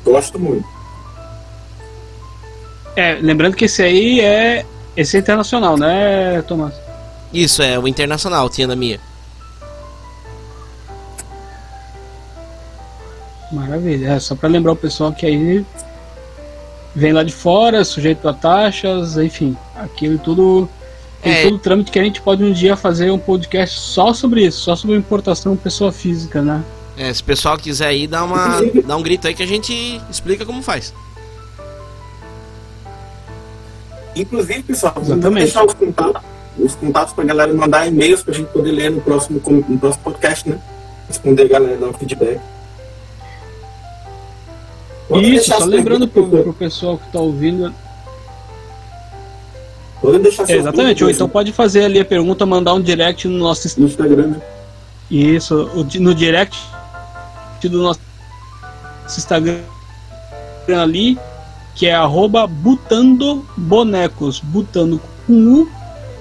[0.05, 0.65] Gosto muito.
[2.95, 4.65] É, lembrando que esse aí é.
[4.97, 6.75] Esse é internacional, né, Tomás?
[7.33, 9.01] Isso, é o Internacional, o Tienda Mia.
[13.51, 14.13] Maravilha.
[14.13, 15.65] É, só pra lembrar o pessoal que aí
[16.99, 20.69] vem lá de fora, sujeito a taxas, enfim, aquilo tudo.
[21.23, 21.43] Tem É.
[21.45, 24.61] todo o trâmite que a gente pode um dia fazer um podcast só sobre isso,
[24.61, 26.63] só sobre importação pessoa física, né?
[26.97, 30.01] É, se o pessoal quiser ir, dá, uma, dá um grito aí que a gente
[30.11, 30.93] explica como faz.
[34.17, 36.23] Inclusive, pessoal, vamos deixar os contatos,
[36.59, 40.49] os contatos pra galera mandar e-mails pra gente poder ler no próximo, no próximo podcast,
[40.49, 40.59] né?
[41.07, 42.41] Responder a galera, dar um feedback.
[45.17, 47.73] Isso, só lembrando pro, pro pessoal que tá ouvindo.
[50.01, 53.39] Podem deixar É, exatamente, ou então pode fazer ali a pergunta, mandar um direct no
[53.39, 54.35] nosso no Instagram?
[55.11, 56.59] Isso, no direct
[57.63, 58.01] do nosso
[59.07, 59.61] Instagram
[60.81, 61.19] ali,
[61.75, 65.69] que é arroba butando bonecos, butando com U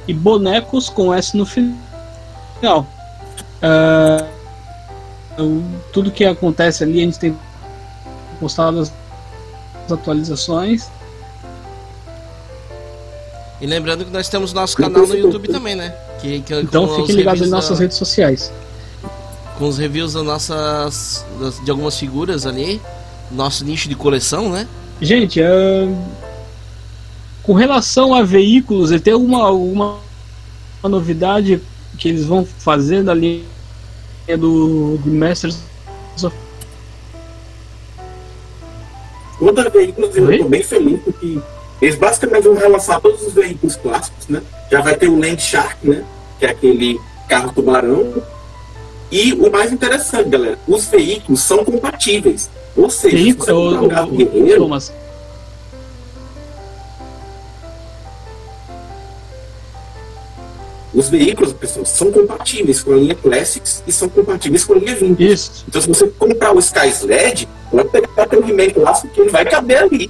[0.08, 2.88] e bonecos com S no final.
[5.38, 5.62] O-
[5.93, 7.38] tudo que acontece ali, a gente tem
[8.38, 8.91] postado as
[9.86, 10.89] as atualizações.
[13.60, 15.95] E lembrando que nós temos nosso canal no YouTube também, né?
[16.21, 18.52] Que, que, Então fiquem os ligados em reviews nossas da- redes sociais.
[19.58, 21.26] Com os reviews das nossas.
[21.39, 22.82] das- de algumas figuras ali.
[23.32, 24.67] Nosso nicho de coleção, né?
[25.02, 25.88] Gente, ah,
[27.43, 29.97] com relação a veículos, ele tem alguma, alguma
[30.84, 31.62] novidade
[31.97, 33.43] que eles vão fazer da linha
[34.38, 35.58] do, do Masters
[36.23, 36.36] of
[39.47, 40.36] Quanto a veículos, eu Oi?
[40.36, 41.39] estou bem feliz porque
[41.81, 44.41] eles basicamente vão relançar todos os veículos clássicos, né?
[44.69, 46.03] Já vai ter o Land Shark, né?
[46.38, 48.13] Que é aquele carro tubarão.
[49.10, 52.49] E o mais interessante, galera, os veículos são compatíveis.
[52.75, 53.45] Ou seja, se veículo?
[53.45, 54.91] você comprar um carro guerreiro, Thomas,
[60.97, 64.95] os veículos, pessoal, são compatíveis com a linha Classics e são compatíveis com a linha
[64.95, 65.31] Vintage.
[65.31, 65.65] Isso.
[65.67, 69.29] Então, se você comprar o Sky Sled, pode pegar até o He-Man clássico que ele
[69.29, 70.10] vai caber ali.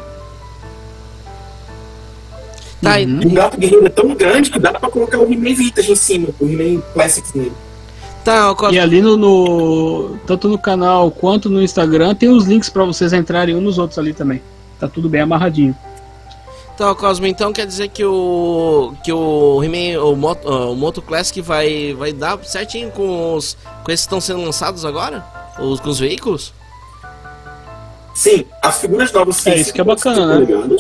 [2.82, 3.20] Tá, uhum.
[3.20, 6.30] O Gato Guerreiro é tão grande que dá pra colocar o He-Man Vintage em cima,
[6.40, 7.52] o He-Man Classics nele.
[8.24, 12.86] Tá, E ali no, no, Tanto no canal quanto no Instagram tem os links para
[12.86, 14.42] vocês entrarem um nos outros ali também.
[14.80, 15.76] Tá tudo bem amarradinho.
[16.78, 18.94] Então, Cosmo, então quer dizer que o.
[19.04, 23.58] que o He-Man, o, Moto, o Moto Classic vai, vai dar certinho com os.
[23.84, 25.26] com esses que estão sendo lançados agora?
[25.60, 26.54] Os, com os veículos?
[28.14, 29.50] Sim, as figuras novas sim.
[29.50, 30.78] É isso que é bacana, né?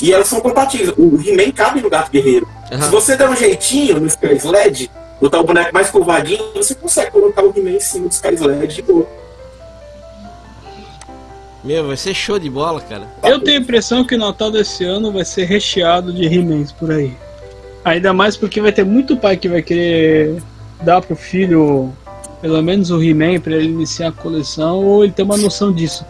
[0.00, 0.90] E elas são compatíveis.
[0.96, 2.46] O He-Man cabe no Gato Guerreiro.
[2.70, 2.80] Uhum.
[2.80, 4.88] Se você der um jeitinho no Sky LED,
[5.20, 8.72] botar o boneco mais curvadinho, você consegue colocar o He-Man em cima do Sky LED
[8.72, 9.04] de boa.
[11.68, 13.06] Meu, vai ser show de bola, cara.
[13.22, 16.90] Eu tenho a impressão que o Natal desse ano vai ser recheado de He-Mans por
[16.90, 17.14] aí.
[17.84, 20.42] Ainda mais porque vai ter muito pai que vai querer
[20.82, 21.92] dar pro filho
[22.40, 26.06] pelo menos o He-Man para ele iniciar a coleção ou ele ter uma noção disso.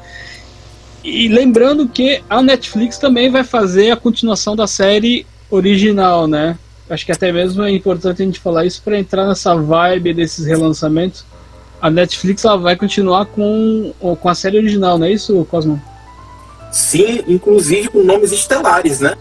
[1.02, 6.56] E lembrando que a Netflix também vai fazer a continuação da série original, né?
[6.88, 10.46] Acho que até mesmo é importante a gente falar isso para entrar nessa vibe desses
[10.46, 11.24] relançamentos
[11.80, 15.80] a Netflix ela vai continuar com, com a série original, não é isso, Cosmo?
[16.72, 19.16] Sim, inclusive com nomes estelares, né?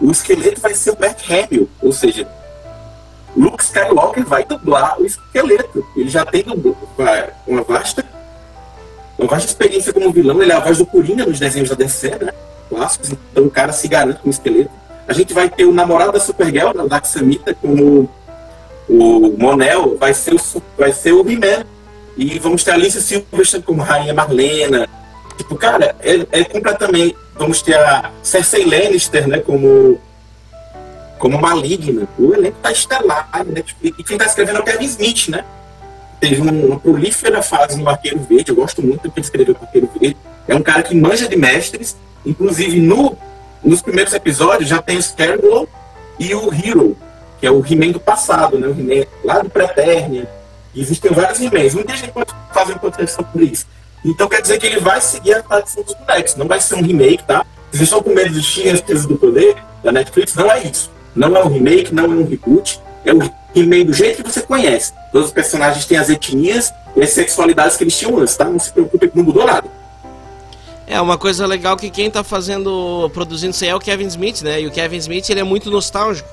[0.00, 2.28] O esqueleto vai ser o Mark Hamill, ou seja,
[3.36, 5.86] Luke Skywalker vai dublar o esqueleto.
[5.96, 6.44] Ele já tem
[7.46, 8.04] uma vasta,
[9.18, 10.42] uma vasta experiência como vilão.
[10.42, 12.32] Ele é a voz do Coringa nos desenhos da DC, né?
[12.68, 13.12] Clássicos.
[13.30, 14.70] Então o cara se garante como esqueleto.
[15.08, 18.08] A gente vai ter o namorado da Supergirl, da Daxamita, como
[18.88, 21.64] o Monel, vai ser o, vai ser o He-Man
[22.22, 24.88] e vamos ter a Alicia Silverstone como Rainha Marlena.
[25.36, 27.16] Tipo, cara, é, é completamente.
[27.34, 30.00] Vamos ter a Cersei Lannister, né, como
[31.18, 32.08] como maligna.
[32.18, 33.62] O elenco tá estelar, né?
[33.62, 35.44] Tipo, e quem tá escrevendo é o Kevin Smith, né?
[36.20, 39.88] Teve uma prolífera fase no Arqueiro Verde, eu gosto muito do que ele escreveu Arqueiro
[39.98, 40.16] Verde.
[40.48, 43.16] É um cara que manja de mestres, inclusive no,
[43.62, 45.68] nos primeiros episódios já tem o Scarecrow
[46.18, 46.96] e o Hero,
[47.40, 48.66] que é o He-Man do passado, né?
[48.66, 50.28] O He-Man lá do Preternia
[50.74, 51.74] existem vários He-Mans.
[51.74, 53.66] Muita gente uma contribuição por isso.
[54.04, 56.36] Então quer dizer que ele vai seguir a tradição dos bonecos.
[56.36, 57.44] Não vai ser um remake, tá?
[57.70, 60.34] Vocês estão com medo de Xinha Peso do Poder da Netflix?
[60.34, 60.90] Não é isso.
[61.14, 62.80] Não é um remake, não é um reboot.
[63.04, 63.20] É um
[63.54, 64.92] remake do jeito que você conhece.
[65.12, 68.44] Todos os personagens têm as etnias e as sexualidades que eles tinham antes, tá?
[68.44, 69.68] Não se preocupe que não mudou nada.
[70.86, 74.42] É, uma coisa legal que quem tá fazendo, produzindo isso aí é o Kevin Smith,
[74.42, 74.60] né?
[74.60, 76.28] E o Kevin Smith, ele é muito nostálgico.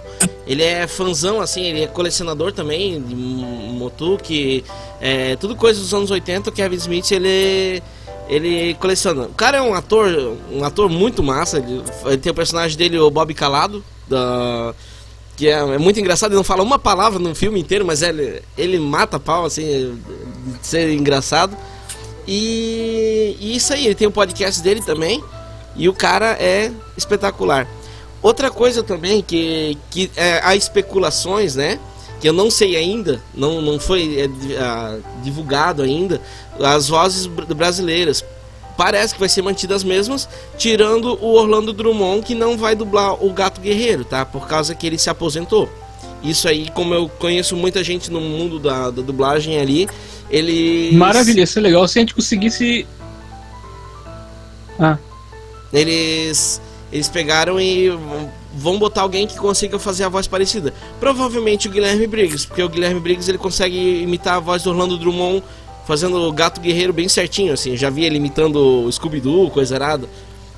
[0.50, 4.66] Ele é fãzão, assim, ele é colecionador também de Motuque,
[5.00, 6.50] é, tudo coisa dos anos 80.
[6.50, 7.84] O Kevin Smith, ele
[8.28, 9.24] ele coleciona.
[9.24, 11.60] O cara é um ator, um ator muito massa.
[11.60, 14.74] Ele, ele tem o personagem dele, o Bob Calado, da,
[15.38, 16.32] que é, é, muito engraçado.
[16.32, 20.00] Ele não fala uma palavra no filme inteiro, mas ele, ele mata pau, assim,
[20.62, 21.56] de ser engraçado.
[22.28, 25.24] E, e isso aí, ele tem o um podcast dele também.
[25.76, 27.68] E o cara é espetacular.
[28.22, 31.80] Outra coisa também que, que é, há especulações, né?
[32.20, 36.20] Que eu não sei ainda, não, não foi é, divulgado ainda,
[36.60, 38.26] as vozes brasileiras.
[38.76, 40.28] Parece que vai ser mantidas as mesmas,
[40.58, 44.26] tirando o Orlando Drummond, que não vai dublar o Gato Guerreiro, tá?
[44.26, 45.70] Por causa que ele se aposentou.
[46.24, 49.88] Isso aí, como eu conheço muita gente no mundo da, da dublagem ali,
[50.30, 50.92] ele.
[50.94, 52.86] Maravilha, isso é legal se a gente conseguisse.
[54.78, 54.98] Ah.
[55.72, 56.62] Eles.
[56.92, 57.90] Eles pegaram e
[58.54, 60.74] vão botar alguém que consiga fazer a voz parecida.
[61.00, 64.98] Provavelmente o Guilherme Briggs, porque o Guilherme Briggs ele consegue imitar a voz do Orlando
[64.98, 65.44] Drummond
[65.86, 67.76] fazendo o gato guerreiro bem certinho, assim.
[67.76, 70.08] Já vi ele imitando o Scooby-Doo, coisa errada.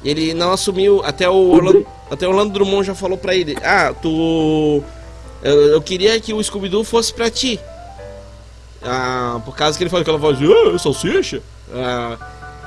[0.04, 3.94] Ele não assumiu, até o Orlando, até o Orlando Drummond já falou pra ele: Ah,
[3.94, 4.84] tu.
[5.44, 7.60] Eu, eu queria que o Scooby-Doo fosse pra ti.
[8.82, 11.42] Ah, por causa que ele fala aquela voz de ah, salsicha.
[11.74, 12.18] Ah,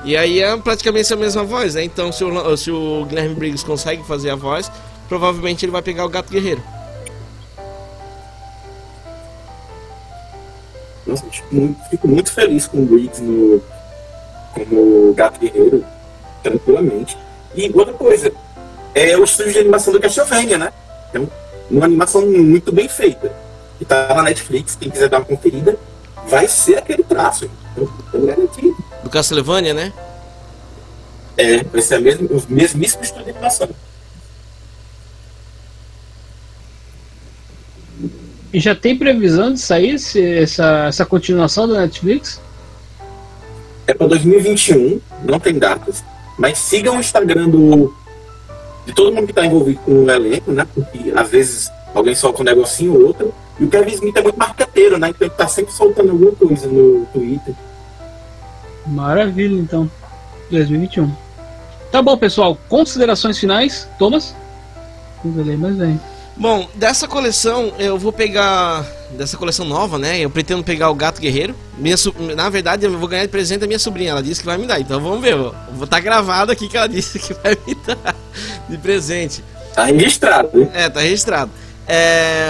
[0.05, 1.83] e aí é praticamente a mesma voz, né?
[1.83, 4.71] Então se o, se o Guilherme Briggs consegue fazer a voz,
[5.09, 6.63] provavelmente ele vai pegar o Gato Guerreiro.
[11.05, 13.61] Nossa, muito, fico muito feliz com o Briggs no,
[14.53, 15.83] como Gato Guerreiro,
[16.41, 17.17] tranquilamente.
[17.55, 18.31] E outra coisa,
[18.95, 20.71] é o estúdio de animação do Castlevania, né?
[21.09, 21.29] Então,
[21.69, 23.31] uma animação muito bem feita.
[23.77, 25.77] Que tá na Netflix, quem quiser dar uma conferida,
[26.27, 27.49] vai ser aquele traço.
[27.75, 28.84] Então, garantido.
[29.05, 29.93] Do Castlevania, né?
[31.37, 33.69] É, vai ser a mesma, os mesmíssimos de animação.
[38.51, 42.41] E já tem previsão de sair esse, essa, essa continuação da Netflix?
[43.85, 46.03] É para 2021, não tem datas.
[46.35, 47.93] Mas sigam o Instagram do,
[48.87, 50.65] de todo mundo que está envolvido com o elenco, né?
[50.73, 53.31] Porque às vezes alguém solta um negocinho ou outro.
[53.59, 55.09] E o Kevin Smith é muito marqueteiro, né?
[55.09, 57.53] Então ele tá sempre soltando alguma coisa no Twitter.
[58.87, 59.89] Maravilha, então.
[60.51, 61.11] 2021.
[61.91, 62.57] Tá bom, pessoal.
[62.69, 64.35] Considerações finais, Thomas?
[65.23, 65.99] Mas vem.
[66.37, 68.85] Bom, dessa coleção eu vou pegar.
[69.11, 70.19] Dessa coleção nova, né?
[70.19, 71.55] Eu pretendo pegar o Gato Guerreiro.
[71.77, 74.11] Minha, so- na verdade, eu vou ganhar de presente da minha sobrinha.
[74.11, 74.79] Ela disse que vai me dar.
[74.79, 75.33] Então vamos ver.
[75.33, 78.15] Eu vou estar gravado aqui que ela disse que vai me dar
[78.67, 79.43] de presente.
[79.73, 80.69] Tá registrado, hein?
[80.73, 81.51] É, tá registrado.
[81.87, 82.49] É,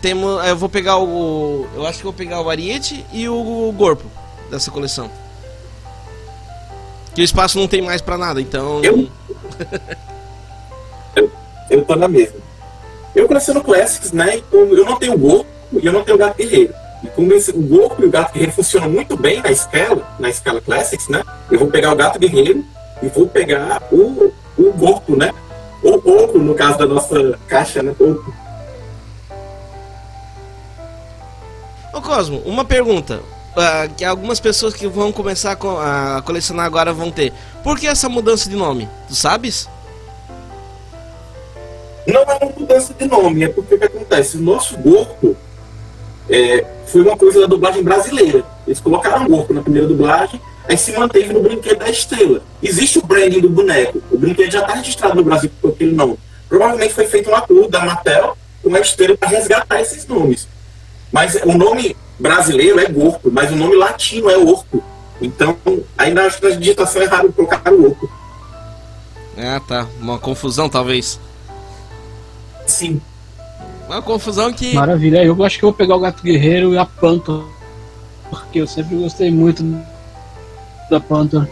[0.00, 1.66] temos, eu vou pegar o.
[1.74, 4.10] Eu acho que vou pegar o Ariete e o Gorpo
[4.50, 5.10] dessa coleção.
[7.16, 8.82] Que o espaço não tem mais pra nada, então.
[8.84, 9.08] Eu?
[11.70, 12.38] Eu tô na mesma.
[13.14, 14.36] Eu coleciono Classics, né?
[14.36, 16.74] Então eu não tenho o Gorpo e eu não tenho o Gato Guerreiro.
[17.02, 20.28] E como esse, o Gorpo e o Gato Guerreiro funcionam muito bem na escala, na
[20.28, 21.24] escala Classics, né?
[21.50, 22.62] Eu vou pegar o Gato Guerreiro
[23.02, 25.32] e vou pegar o, o Gorpo, né?
[25.82, 27.94] Ou Oco, no caso da nossa caixa, né?
[27.98, 28.34] Oco.
[31.94, 33.22] Ô Cosmo, uma pergunta.
[33.56, 37.32] Ah, que algumas pessoas que vão começar a co- a colecionar agora vão ter.
[37.62, 38.88] Por que essa mudança de nome?
[39.08, 39.68] Tu sabes?
[42.06, 44.36] Não é uma mudança de nome, é porque o que acontece?
[44.36, 45.36] O nosso Gorpo
[46.30, 48.44] é, foi uma coisa da dublagem brasileira.
[48.66, 52.42] Eles colocaram Gorpo na primeira dublagem, aí se manteve no brinquedo da estrela.
[52.62, 54.00] Existe o branding do boneco.
[54.10, 56.16] O brinquedo já está registrado no Brasil por aquele nome.
[56.48, 60.46] Provavelmente foi feito um acordo da Mattel com a estrela para resgatar esses nomes.
[61.10, 64.82] Mas o nome brasileiro é Gorpo, mas o nome latino é Orco.
[65.20, 65.56] Então,
[65.96, 68.10] ainda acho que na digitação errada colocaram Orco.
[69.36, 69.86] Ah, tá.
[70.00, 71.20] Uma confusão, talvez.
[72.66, 73.00] Sim.
[73.86, 74.74] Uma confusão que.
[74.74, 75.24] Maravilha.
[75.24, 77.42] Eu acho que eu vou pegar o Gato Guerreiro e a Panther.
[78.28, 79.62] Porque eu sempre gostei muito
[80.90, 81.48] da Panther.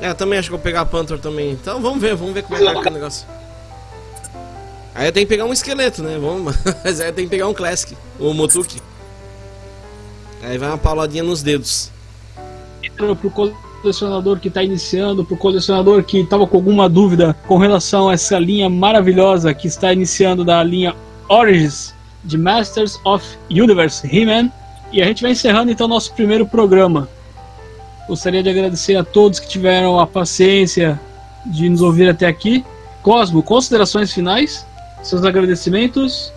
[0.00, 1.52] É, eu também acho que eu vou pegar a Panther também.
[1.52, 3.26] Então vamos ver, vamos ver como é que vai ficar o negócio.
[4.96, 6.18] Aí eu tenho que pegar um esqueleto, né?
[6.18, 8.80] Vamos, mas aí eu tenho que pegar um Classic, o Motuki.
[10.42, 11.90] Aí vai uma pauladinha nos dedos.
[12.96, 13.30] Pro
[13.82, 18.38] colecionador que está iniciando, pro colecionador que estava com alguma dúvida com relação a essa
[18.38, 20.96] linha maravilhosa que está iniciando da linha
[21.28, 21.94] Origins
[22.24, 24.50] de Masters of Universe He-Man.
[24.92, 27.08] E a gente vai encerrando então nosso primeiro programa.
[28.08, 30.98] Gostaria de agradecer a todos que tiveram a paciência
[31.44, 32.64] de nos ouvir até aqui.
[33.02, 34.65] Cosmo, considerações finais?
[35.02, 36.32] Seus agradecimentos?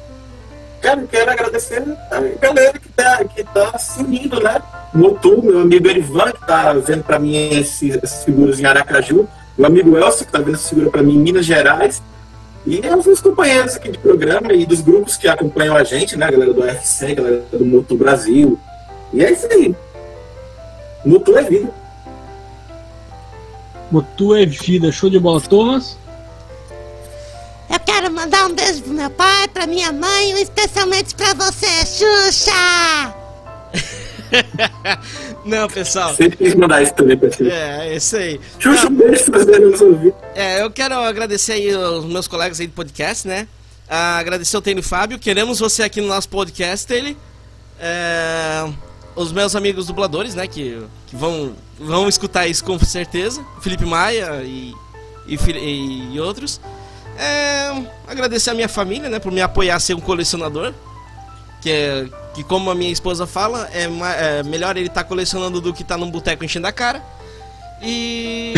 [0.82, 4.62] Cara, eu quero agradecer a galera que tá, que tá se unindo, né?
[4.94, 9.28] Motu, meu amigo Erivan, que tá vendo pra mim esses, essas figuras em Aracaju.
[9.58, 12.02] Meu amigo Elcio, que tá vendo essa figura pra mim em Minas Gerais.
[12.66, 16.28] E os meus companheiros aqui de programa e dos grupos que acompanham a gente, né?
[16.28, 18.58] A galera do UFC, a galera do Motu Brasil.
[19.14, 19.76] E é isso aí.
[21.06, 21.70] Motu é vida.
[23.92, 25.98] Motu é vida, show de bola, Thomas.
[28.10, 33.14] Quero mandar um beijo pro meu pai, pra minha mãe e especialmente pra você, Xuxa!
[35.46, 36.16] Não, pessoal.
[36.16, 37.48] Sempre quis mandar isso também pra ti.
[37.48, 38.42] É, é isso aí.
[38.58, 40.12] Xuxa, um beijo se você nos ouvir.
[40.34, 43.48] É, eu quero agradecer aí os meus colegas aí do podcast, né?
[43.88, 45.20] Ah, agradecer ao Taylor Fábio.
[45.20, 47.14] Queremos você aqui no nosso podcast, Taylor.
[47.80, 48.68] É,
[49.16, 50.48] os meus amigos dubladores, né?
[50.48, 53.46] Que, que vão, vão escutar isso com certeza.
[53.62, 54.74] Felipe Maia e,
[55.28, 56.60] e, e- e outros.
[57.22, 59.20] É, agradecer a minha família, né?
[59.20, 60.74] Por me apoiar a ser um colecionador.
[61.62, 65.74] Que, é, que como a minha esposa fala, é, é melhor ele estar colecionando do
[65.74, 67.04] que estar num boteco enchendo a cara.
[67.82, 68.54] E.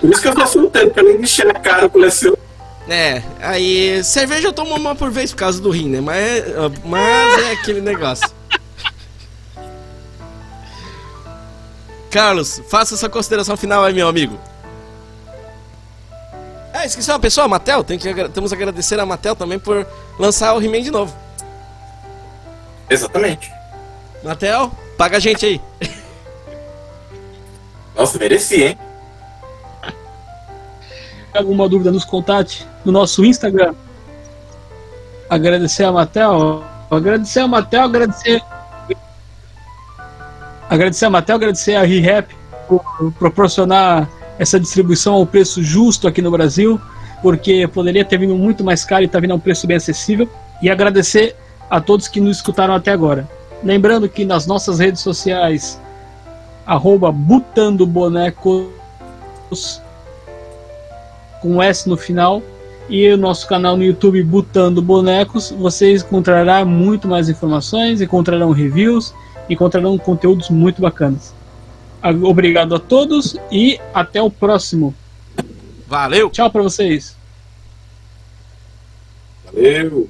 [0.00, 2.36] Por isso que eu tô solteiro, pra nem mexer na cara, coleciono.
[2.86, 6.02] É, aí cerveja eu tomo uma por vez por causa do rim, né?
[6.02, 6.44] Mas,
[6.84, 8.28] mas é aquele negócio.
[12.10, 14.38] Carlos, faça sua consideração final aí, meu amigo.
[16.84, 17.82] Ah, esqueci uma pessoa, a Matel.
[17.82, 19.86] Tem que, agra- temos que agradecer a Matel também por
[20.18, 21.16] lançar o He-Man de novo.
[22.90, 23.50] Exatamente.
[24.22, 25.60] Matel, paga a gente aí.
[27.96, 28.78] Nossa, mereci, hein?
[31.32, 33.74] alguma dúvida, nos contate no nosso Instagram.
[35.30, 36.62] Agradecer a Matel.
[36.90, 38.42] Agradecer a Matel, agradecer.
[40.68, 42.28] Agradecer a Matel, agradecer a ReHap
[42.68, 42.84] por
[43.18, 44.06] proporcionar
[44.38, 46.80] essa distribuição ao preço justo aqui no Brasil,
[47.22, 50.28] porque poderia ter vindo muito mais caro e está vindo a um preço bem acessível.
[50.62, 51.36] E agradecer
[51.70, 53.28] a todos que nos escutaram até agora.
[53.62, 55.80] Lembrando que nas nossas redes sociais,
[56.66, 58.68] arroba Butando Bonecos
[61.40, 62.42] com S no final
[62.88, 69.14] e o nosso canal no YouTube Butando Bonecos, vocês encontrarão muito mais informações, encontrarão reviews,
[69.48, 71.33] encontrarão conteúdos muito bacanas.
[72.22, 74.94] Obrigado a todos e até o próximo.
[75.86, 76.28] Valeu!
[76.30, 77.16] Tchau para vocês.
[79.46, 80.08] Valeu.